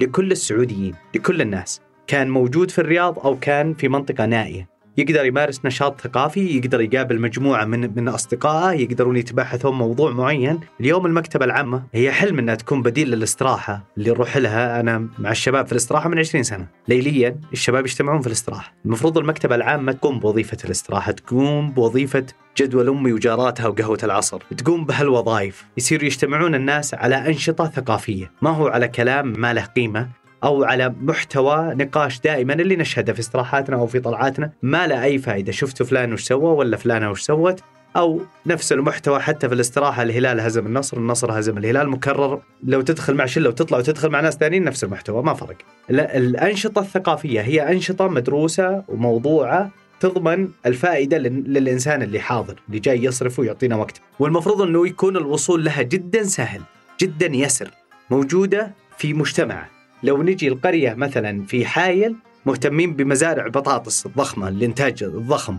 لكل 0.00 0.32
السعوديين 0.32 0.94
لكل 1.14 1.40
الناس. 1.40 1.80
كان 2.06 2.30
موجود 2.30 2.70
في 2.70 2.78
الرياض 2.78 3.18
أو 3.18 3.38
كان 3.38 3.74
في 3.74 3.88
منطقة 3.88 4.26
نائية. 4.26 4.77
يقدر 4.98 5.24
يمارس 5.24 5.60
نشاط 5.64 6.00
ثقافي 6.00 6.56
يقدر 6.56 6.80
يقابل 6.80 7.20
مجموعة 7.20 7.64
من 7.64 7.80
من 7.96 8.08
أصدقائه 8.08 8.80
يقدرون 8.80 9.16
يتباحثون 9.16 9.74
موضوع 9.74 10.10
معين. 10.10 10.60
اليوم 10.80 11.06
المكتبة 11.06 11.44
العامة 11.44 11.82
هي 11.94 12.12
حلم 12.12 12.38
أنها 12.38 12.54
تكون 12.54 12.82
بديل 12.82 13.10
للاستراحة 13.10 13.84
اللي 13.98 14.10
نروح 14.10 14.36
لها 14.36 14.80
أنا 14.80 15.08
مع 15.18 15.30
الشباب 15.30 15.66
في 15.66 15.72
الاستراحة 15.72 16.08
من 16.08 16.18
20 16.18 16.44
سنة. 16.44 16.66
ليليا 16.88 17.40
الشباب 17.52 17.86
يجتمعون 17.86 18.20
في 18.20 18.26
الاستراحة. 18.26 18.72
المفروض 18.84 19.18
المكتبة 19.18 19.54
العامة 19.54 19.92
تقوم 19.92 20.18
بوظيفة 20.18 20.58
الاستراحة 20.64 21.12
تقوم 21.12 21.70
بوظيفة 21.70 22.26
جدول 22.56 22.88
أمي 22.88 23.12
وجاراتها 23.12 23.66
وقهوة 23.66 23.98
العصر 24.02 24.42
تقوم 24.56 24.84
بهالوظائف. 24.84 25.64
يصيروا 25.76 26.04
يجتمعون 26.04 26.54
الناس 26.54 26.94
على 26.94 27.26
أنشطة 27.28 27.66
ثقافية. 27.68 28.30
ما 28.42 28.50
هو 28.50 28.68
على 28.68 28.88
كلام 28.88 29.32
ما 29.36 29.54
له 29.54 29.64
قيمة. 29.64 30.08
أو 30.44 30.64
على 30.64 30.94
محتوى 31.02 31.74
نقاش 31.74 32.20
دائما 32.20 32.54
اللي 32.54 32.76
نشهده 32.76 33.12
في 33.12 33.20
استراحاتنا 33.20 33.76
أو 33.76 33.86
في 33.86 34.00
طلعاتنا. 34.00 34.50
ما 34.62 34.86
له 34.86 35.04
أي 35.04 35.18
فائده 35.18 35.52
شفتوا 35.52 35.86
فلان 35.86 36.12
وش 36.12 36.22
سوى 36.22 36.52
ولا 36.52 36.76
فلانة 36.76 37.10
وش 37.10 37.22
سوت. 37.22 37.60
أو 37.96 38.20
نفس 38.46 38.72
المحتوى 38.72 39.20
حتى 39.20 39.48
في 39.48 39.54
الاستراحة 39.54 40.02
الهلال 40.02 40.40
هزم 40.40 40.66
النصر 40.66 40.96
النصر 40.96 41.38
هزم 41.38 41.58
الهلال 41.58 41.88
مكرر. 41.88 42.40
لو 42.64 42.80
تدخل 42.80 43.14
مع 43.14 43.26
شلة 43.26 43.48
وتطلع 43.48 43.78
وتدخل 43.78 44.10
مع 44.10 44.20
ناس 44.20 44.36
ثانيين 44.36 44.64
نفس 44.64 44.84
المحتوى 44.84 45.22
ما 45.22 45.34
فرق. 45.34 45.56
الأنشطة 45.90 46.80
الثقافية 46.80 47.40
هي 47.40 47.72
أنشطة 47.72 48.08
مدروسة 48.08 48.84
وموضوعة 48.88 49.70
تضمن 50.00 50.48
الفائدة 50.66 51.18
للإنسان 51.18 52.02
اللي 52.02 52.20
حاضر 52.20 52.54
اللي 52.68 52.80
جاي 52.80 53.04
يصرف 53.04 53.38
ويعطينا 53.38 53.76
وقت. 53.76 54.00
والمفروض 54.18 54.62
إنه 54.62 54.86
يكون 54.86 55.16
الوصول 55.16 55.64
لها 55.64 55.82
جدا 55.82 56.22
سهل 56.22 56.60
جدا 57.00 57.26
يسر 57.26 57.70
موجودة 58.10 58.70
في 58.98 59.14
مجتمع. 59.14 59.77
لو 60.02 60.22
نجي 60.22 60.48
القرية 60.48 60.94
مثلا 60.94 61.44
في 61.44 61.66
حايل 61.66 62.16
مهتمين 62.46 62.94
بمزارع 62.94 63.48
بطاطس 63.48 64.06
الضخمه 64.06 64.48
الإنتاج 64.48 65.02
الضخم 65.02 65.58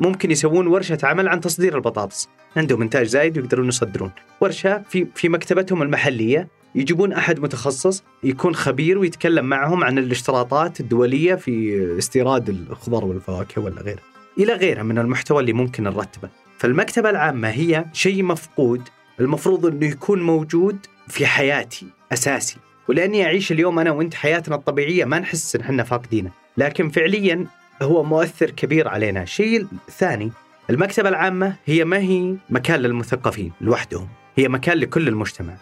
ممكن 0.00 0.30
يسوون 0.30 0.66
ورشة 0.66 0.98
عمل 1.02 1.28
عن 1.28 1.40
تصدير 1.40 1.76
البطاطس. 1.76 2.28
عندهم 2.56 2.82
إنتاج 2.82 3.06
زايد 3.06 3.38
ويقدرون 3.38 3.68
يصدرون. 3.68 4.10
ورشة 4.40 4.82
في 4.90 5.06
في 5.14 5.28
مكتبتهم 5.28 5.82
المحلية 5.82 6.48
يجيبون 6.74 7.12
أحد 7.12 7.40
متخصص 7.40 8.04
يكون 8.22 8.54
خبير 8.54 8.98
ويتكلم 8.98 9.44
معهم 9.44 9.84
عن 9.84 9.98
الاشتراطات 9.98 10.80
الدولية 10.80 11.34
في 11.34 11.78
استيراد 11.98 12.48
الخضار 12.48 13.04
والفواكه 13.04 13.62
ولا 13.62 13.80
غيره. 13.82 14.02
إلى 14.38 14.52
غيرها 14.52 14.82
من 14.82 14.98
المحتوى 14.98 15.40
اللي 15.40 15.52
ممكن 15.52 15.82
نرتبه. 15.82 16.28
فالمكتبة 16.58 17.10
العامة 17.10 17.48
هي 17.48 17.84
شيء 17.92 18.22
مفقود 18.22 18.82
المفروض 19.20 19.66
إنه 19.66 19.86
يكون 19.86 20.22
موجود 20.22 20.76
في 21.08 21.26
حياتي 21.26 21.86
أساسي. 22.12 22.56
ولاني 22.88 23.24
أعيش 23.24 23.52
اليوم 23.52 23.78
أنا 23.78 23.90
وأنت 23.90 24.14
حياتنا 24.14 24.54
الطبيعية 24.56 25.04
ما 25.04 25.18
نحس 25.18 25.56
إن 25.56 25.60
إحنا 25.62 25.82
فاقدينه. 25.82 26.30
لكن 26.56 26.88
فعليا 26.90 27.46
هو 27.82 28.04
مؤثر 28.04 28.50
كبير 28.50 28.88
علينا. 28.88 29.22
الشيء 29.22 29.66
الثاني 29.88 30.32
المكتبة 30.70 31.08
العامة 31.08 31.54
هي 31.66 31.84
ما 31.84 31.98
هي 31.98 32.34
مكان 32.50 32.80
للمثقفين 32.80 33.52
لوحدهم 33.60 34.08
هي 34.36 34.48
مكان 34.48 34.78
لكل 34.78 35.08
المجتمع. 35.08 35.54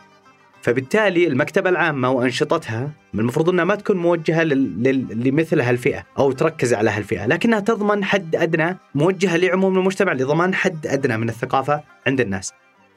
فبالتالي 0.62 1.26
المكتبة 1.26 1.70
العامة 1.70 2.10
وأنشطتها 2.10 2.90
المفروض 3.14 3.48
أنها 3.48 3.64
ما 3.64 3.74
تكون 3.74 3.96
موجهة 3.96 4.42
لمثل 4.44 5.60
هالفئة 5.60 6.06
أو 6.18 6.32
تركز 6.32 6.74
على 6.74 6.90
هالفئة 6.90 7.26
لكنها 7.26 7.60
تضمن 7.60 8.04
حد 8.04 8.36
أدنى 8.36 8.76
موجهة 8.94 9.36
لعموم 9.36 9.78
المجتمع 9.78 10.12
لضمان 10.12 10.54
حد 10.54 10.86
أدنى 10.86 11.16
من 11.16 11.28
الثقافة 11.28 11.82
عند 12.06 12.20
الناس. 12.20 12.52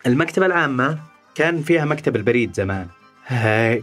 المكتبة 0.08 0.46
العامة 0.46 1.00
كان 1.36 1.62
فيها 1.62 1.86
مكتب 1.86 2.16
البريد 2.16 2.54
زمان. 2.54 2.88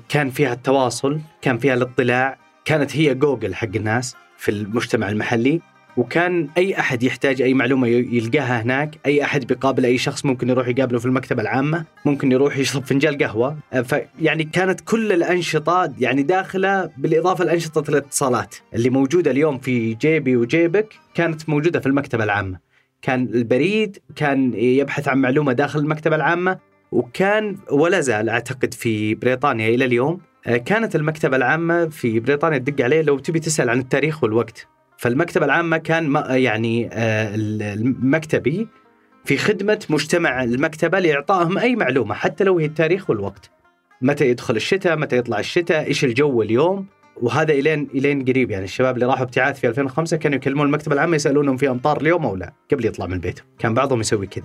كان 0.08 0.30
فيها 0.30 0.52
التواصل 0.52 1.20
كان 1.42 1.58
فيها 1.58 1.74
الاطلاع 1.74 2.38
كانت 2.64 2.96
هي 2.96 3.14
جوجل 3.14 3.54
حق 3.54 3.68
الناس 3.76 4.16
في 4.36 4.50
المجتمع 4.50 5.08
المحلي 5.08 5.60
وكان 5.96 6.48
أي 6.56 6.78
أحد 6.78 7.02
يحتاج 7.02 7.42
أي 7.42 7.54
معلومة 7.54 7.88
يلقاها 7.88 8.62
هناك، 8.62 8.98
أي 9.06 9.24
أحد 9.24 9.46
بيقابل 9.46 9.84
أي 9.84 9.98
شخص 9.98 10.24
ممكن 10.24 10.48
يروح 10.48 10.68
يقابله 10.68 10.98
في 10.98 11.06
المكتبة 11.06 11.42
العامة، 11.42 11.84
ممكن 12.04 12.32
يروح 12.32 12.56
يشرب 12.56 12.84
فنجان 12.84 13.18
قهوة، 13.18 13.56
فيعني 13.84 14.44
كانت 14.44 14.80
كل 14.80 15.12
الأنشطة 15.12 15.92
يعني 15.98 16.22
داخلة 16.22 16.90
بالإضافة 16.98 17.44
لأنشطة 17.44 17.90
الاتصالات 17.90 18.54
اللي 18.74 18.90
موجودة 18.90 19.30
اليوم 19.30 19.58
في 19.58 19.94
جيبي 19.94 20.36
وجيبك 20.36 20.94
كانت 21.14 21.48
موجودة 21.48 21.80
في 21.80 21.86
المكتبة 21.86 22.24
العامة. 22.24 22.58
كان 23.02 23.22
البريد 23.22 23.98
كان 24.16 24.54
يبحث 24.54 25.08
عن 25.08 25.18
معلومة 25.18 25.52
داخل 25.52 25.78
المكتبة 25.78 26.16
العامة 26.16 26.58
وكان 26.92 27.56
ولا 27.70 28.00
زال 28.00 28.28
أعتقد 28.28 28.74
في 28.74 29.14
بريطانيا 29.14 29.68
إلى 29.68 29.84
اليوم 29.84 30.20
كانت 30.46 30.96
المكتبة 30.96 31.36
العامة 31.36 31.86
في 31.86 32.20
بريطانيا 32.20 32.58
تدق 32.58 32.84
عليه 32.84 33.02
لو 33.02 33.18
تبي 33.18 33.40
تسأل 33.40 33.70
عن 33.70 33.78
التاريخ 33.78 34.22
والوقت. 34.22 34.66
فالمكتبة 34.98 35.46
العامة 35.46 35.76
كان 35.76 36.22
يعني 36.28 36.88
آه، 36.92 37.34
المكتبي 37.34 38.68
في 39.24 39.36
خدمة 39.36 39.86
مجتمع 39.90 40.42
المكتبة 40.42 40.98
لإعطائهم 40.98 41.58
أي 41.58 41.76
معلومة 41.76 42.14
حتى 42.14 42.44
لو 42.44 42.58
هي 42.58 42.64
التاريخ 42.64 43.10
والوقت. 43.10 43.50
متى 44.02 44.28
يدخل 44.28 44.56
الشتاء 44.56 44.96
متى 44.96 45.16
يطلع 45.16 45.38
الشتاء 45.38 45.86
إيش 45.86 46.04
الجو 46.04 46.42
اليوم؟ 46.42 46.86
وهذا 47.16 47.52
إلين 47.52 47.88
إلين 47.94 48.24
قريب 48.24 48.50
يعني 48.50 48.64
الشباب 48.64 48.94
اللي 48.94 49.06
راحوا 49.06 49.22
ابتعاث 49.22 49.60
في 49.60 49.68
2005 49.68 50.16
كانوا 50.16 50.36
يكلمون 50.36 50.66
المكتبة 50.66 50.94
العامة 50.94 51.16
يسألونهم 51.16 51.56
في 51.56 51.70
أمطار 51.70 52.00
اليوم 52.00 52.26
أو 52.26 52.36
لا 52.36 52.52
قبل 52.72 52.86
يطلع 52.86 53.06
من 53.06 53.18
بيته 53.18 53.42
كان 53.58 53.74
بعضهم 53.74 54.00
يسوي 54.00 54.26
كذا. 54.26 54.44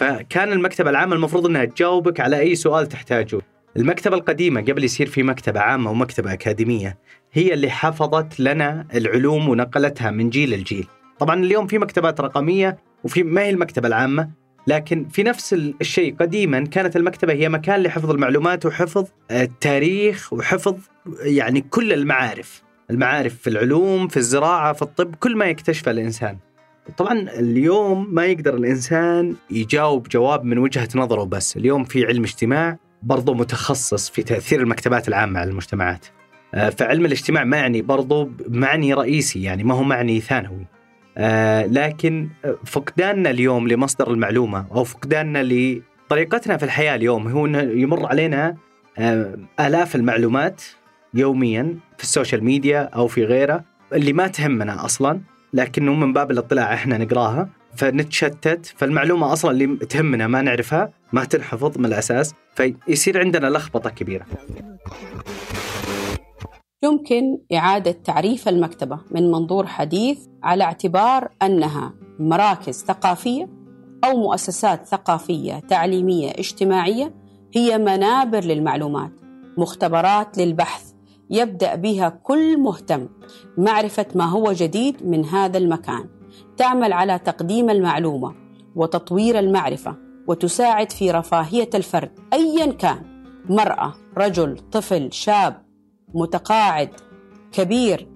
فكان 0.00 0.52
المكتبة 0.52 0.90
العامة 0.90 1.14
المفروض 1.14 1.46
إنها 1.46 1.64
تجاوبك 1.64 2.20
على 2.20 2.40
أي 2.40 2.54
سؤال 2.54 2.88
تحتاجه. 2.88 3.38
المكتبة 3.76 4.16
القديمة 4.16 4.60
قبل 4.60 4.84
يصير 4.84 5.06
في 5.06 5.22
مكتبة 5.22 5.60
عامة 5.60 5.90
ومكتبة 5.90 6.32
أكاديمية 6.32 6.98
هي 7.32 7.54
اللي 7.54 7.70
حفظت 7.70 8.40
لنا 8.40 8.86
العلوم 8.94 9.48
ونقلتها 9.48 10.10
من 10.10 10.30
جيل 10.30 10.50
لجيل. 10.50 10.86
طبعا 11.18 11.44
اليوم 11.44 11.66
في 11.66 11.78
مكتبات 11.78 12.20
رقمية 12.20 12.78
وفي 13.04 13.22
ما 13.22 13.40
هي 13.40 13.50
المكتبة 13.50 13.88
العامة 13.88 14.30
لكن 14.66 15.08
في 15.08 15.22
نفس 15.22 15.52
الشيء 15.54 16.14
قديما 16.20 16.60
كانت 16.66 16.96
المكتبة 16.96 17.32
هي 17.32 17.48
مكان 17.48 17.82
لحفظ 17.82 18.10
المعلومات 18.10 18.66
وحفظ 18.66 19.08
التاريخ 19.30 20.32
وحفظ 20.32 20.76
يعني 21.22 21.60
كل 21.60 21.92
المعارف. 21.92 22.62
المعارف 22.90 23.34
في 23.34 23.50
العلوم 23.50 24.08
في 24.08 24.16
الزراعة 24.16 24.72
في 24.72 24.82
الطب 24.82 25.14
كل 25.14 25.36
ما 25.36 25.44
يكتشفه 25.44 25.90
الإنسان. 25.90 26.36
طبعا 26.96 27.12
اليوم 27.20 28.14
ما 28.14 28.26
يقدر 28.26 28.54
الإنسان 28.54 29.36
يجاوب 29.50 30.08
جواب 30.08 30.44
من 30.44 30.58
وجهة 30.58 30.88
نظره 30.94 31.24
بس. 31.24 31.56
اليوم 31.56 31.84
في 31.84 32.06
علم 32.06 32.22
اجتماع 32.22 32.78
برضو 33.02 33.34
متخصص 33.34 34.10
في 34.10 34.22
تأثير 34.22 34.60
المكتبات 34.60 35.08
العامة 35.08 35.40
على 35.40 35.50
المجتمعات. 35.50 36.06
آه، 36.54 36.70
فعلم 36.70 37.04
الاجتماع 37.04 37.44
معني 37.44 37.82
برضو 37.82 38.30
معني 38.48 38.94
رئيسي 38.94 39.42
يعني 39.42 39.64
ما 39.64 39.74
هو 39.74 39.82
معني 39.82 40.20
ثانوي. 40.20 40.66
آه، 41.18 41.66
لكن 41.66 42.28
فقداننا 42.66 43.30
اليوم 43.30 43.68
لمصدر 43.68 44.10
المعلومة 44.10 44.66
أو 44.72 44.84
فقداننا 44.84 45.42
لطريقتنا 45.42 46.56
في 46.56 46.64
الحياة 46.64 46.94
اليوم 46.94 47.28
هو 47.28 47.46
أنه 47.46 47.60
يمر 47.60 48.06
علينا 48.06 48.56
آه، 48.98 49.38
آلاف 49.60 49.96
المعلومات 49.96 50.62
يوميا 51.14 51.76
في 51.96 52.02
ال 52.02 52.08
social 52.08 52.44
media 52.44 52.80
أو 52.82 53.06
في 53.06 53.24
غيره 53.24 53.64
اللي 53.92 54.12
ما 54.12 54.26
تهمنا 54.26 54.84
أصلا. 54.84 55.20
لكنه 55.52 55.94
من 55.94 56.12
باب 56.12 56.30
الاطلاع 56.30 56.74
إحنا 56.74 56.98
نقراها 56.98 57.48
فنتشتت 57.76 58.66
فالمعلومة 58.66 59.32
أصلا 59.32 59.50
اللي 59.50 59.76
تهمنا 59.76 60.26
ما 60.26 60.42
نعرفها 60.42 60.92
ما 61.12 61.24
تنحفظ 61.24 61.78
من 61.78 61.86
الأساس 61.86 62.34
فيصير 62.54 63.20
عندنا 63.20 63.46
لخبطة 63.46 63.90
كبيرة. 63.90 64.26
يمكن 66.84 67.38
إعادة 67.54 67.90
تعريف 67.90 68.48
المكتبة 68.48 69.00
من 69.10 69.30
منظور 69.30 69.66
حديث 69.66 70.18
على 70.42 70.64
اعتبار 70.64 71.28
أنها 71.42 71.94
مراكز 72.18 72.84
ثقافية 72.84 73.48
أو 74.04 74.16
مؤسسات 74.16 74.86
ثقافية 74.86 75.58
تعليمية 75.58 76.30
اجتماعية 76.30 77.14
هي 77.54 77.78
منابر 77.78 78.44
للمعلومات 78.44 79.12
مختبرات 79.58 80.38
للبحث 80.38 80.89
يبدأ 81.30 81.74
بها 81.74 82.08
كل 82.08 82.58
مهتم 82.58 83.08
معرفة 83.58 84.06
ما 84.14 84.24
هو 84.24 84.52
جديد 84.52 85.06
من 85.06 85.24
هذا 85.24 85.58
المكان. 85.58 86.04
تعمل 86.56 86.92
على 86.92 87.18
تقديم 87.18 87.70
المعلومة 87.70 88.34
وتطوير 88.76 89.38
المعرفة 89.38 89.96
وتساعد 90.28 90.92
في 90.92 91.10
رفاهية 91.10 91.70
الفرد 91.74 92.10
أيا 92.32 92.66
كان. 92.72 93.02
مرأة، 93.48 93.94
رجل، 94.18 94.58
طفل، 94.72 95.12
شاب، 95.12 95.62
متقاعد، 96.14 96.90
كبير، 97.52 98.08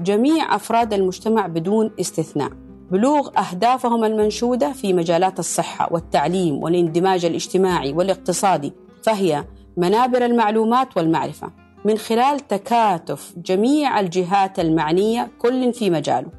جميع 0.00 0.54
أفراد 0.54 0.92
المجتمع 0.92 1.46
بدون 1.46 1.90
استثناء. 2.00 2.50
بلوغ 2.90 3.28
أهدافهم 3.38 4.04
المنشودة 4.04 4.72
في 4.72 4.92
مجالات 4.92 5.38
الصحة 5.38 5.88
والتعليم 5.92 6.54
والاندماج 6.62 7.24
الاجتماعي 7.24 7.92
والاقتصادي، 7.92 8.72
فهي 9.02 9.44
منابر 9.76 10.24
المعلومات 10.24 10.96
والمعرفة. 10.96 11.67
من 11.84 11.98
خلال 11.98 12.48
تكاتف 12.48 13.34
جميع 13.36 14.00
الجهات 14.00 14.60
المعنية 14.60 15.30
كل 15.38 15.72
في 15.72 15.90
مجاله. 15.90 16.30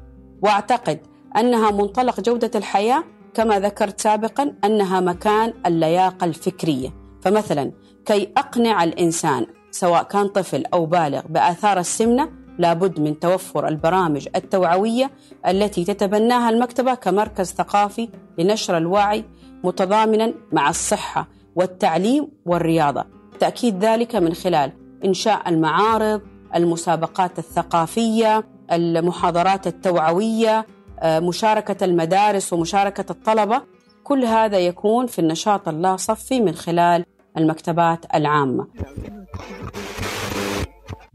واعتقد 0.42 0.98
أنها 1.36 1.70
منطلق 1.70 2.20
جودة 2.20 2.50
الحياة 2.54 3.04
كما 3.34 3.60
ذكرت 3.60 4.00
سابقا 4.00 4.54
أنها 4.64 5.00
مكان 5.00 5.52
اللياقة 5.66 6.24
الفكرية 6.24 6.94
فمثلا 7.22 7.72
كي 8.06 8.32
أقنع 8.36 8.84
الإنسان 8.84 9.46
سواء 9.70 10.02
كان 10.02 10.28
طفل 10.28 10.64
أو 10.74 10.86
بالغ 10.86 11.20
بآثار 11.28 11.78
السمنة 11.78 12.30
لابد 12.58 13.00
من 13.00 13.18
توفر 13.18 13.68
البرامج 13.68 14.28
التوعوية 14.36 15.10
التي 15.46 15.84
تتبناها 15.84 16.50
المكتبة 16.50 16.94
كمركز 16.94 17.52
ثقافي 17.52 18.08
لنشر 18.38 18.76
الوعي 18.76 19.24
متضامنا 19.64 20.34
مع 20.52 20.70
الصحة 20.70 21.28
والتعليم 21.56 22.28
والرياضة 22.46 23.04
تأكيد 23.40 23.84
ذلك 23.84 24.16
من 24.16 24.34
خلال 24.34 24.72
إنشاء 25.04 25.48
المعارض 25.48 26.20
المسابقات 26.54 27.38
الثقافية 27.38 28.44
المحاضرات 28.72 29.66
التوعوية 29.66 30.66
آه، 31.00 31.20
مشاركة 31.20 31.84
المدارس 31.84 32.52
ومشاركة 32.52 33.04
الطلبة. 33.10 33.62
كل 34.04 34.24
هذا 34.24 34.58
يكون 34.58 35.06
في 35.06 35.18
النشاط 35.18 35.68
اللاصفي 35.68 36.40
من 36.40 36.54
خلال 36.54 37.04
المكتبات 37.36 38.04
العامة. 38.14 38.66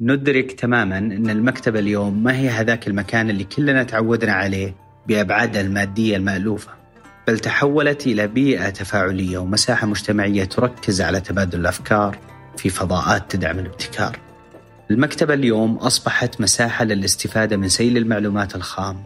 ندرك 0.02 0.52
تماما 0.52 0.98
أن 0.98 1.30
المكتبة 1.30 1.80
اليوم 1.80 2.24
ما 2.24 2.38
هي 2.38 2.50
هذاك 2.50 2.88
المكان 2.88 3.30
اللي 3.30 3.44
كلنا 3.44 3.84
تعودنا 3.84 4.34
عليه 4.34 4.76
بأبعادها 5.08 5.62
المادية 5.62 6.18
المألوفة 6.18 6.72
بل 7.28 7.40
تحولت 7.40 8.08
إلى 8.08 8.28
بيئة 8.28 8.70
تفاعلية 8.70 9.38
ومساحة 9.38 9.88
مجتمعية 9.88 10.44
تركز 10.44 11.02
على 11.02 11.22
تبادل 11.22 11.60
الأفكار 11.60 12.18
في 12.58 12.70
فضاءات 12.70 13.32
تدعم 13.32 13.60
الابتكار. 13.60 14.20
المكتبة 14.92 15.34
اليوم 15.34 15.76
أصبحت 15.76 16.42
مساحة 16.42 16.86
للاستفادة 16.86 17.58
من 17.58 17.70
سيل 17.70 17.98
المعلومات 17.98 18.56
الخام 18.56 19.04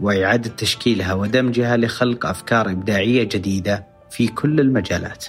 وإعادة 0.00 0.50
تشكيلها 0.50 1.14
ودمجها 1.14 1.76
لخلق 1.76 2.26
أفكار 2.26 2.70
إبداعية 2.70 3.22
جديدة 3.22 3.86
في 4.10 4.26
كل 4.26 4.60
المجالات. 4.60 5.24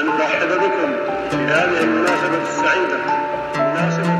أن 0.00 0.08
أرحب 0.08 0.48
بكم 0.48 0.90
في 1.30 1.36
هذه 1.36 1.82
المناسبة 1.82 2.42
السعيدة. 2.42 2.98
مناسبة 3.56 4.19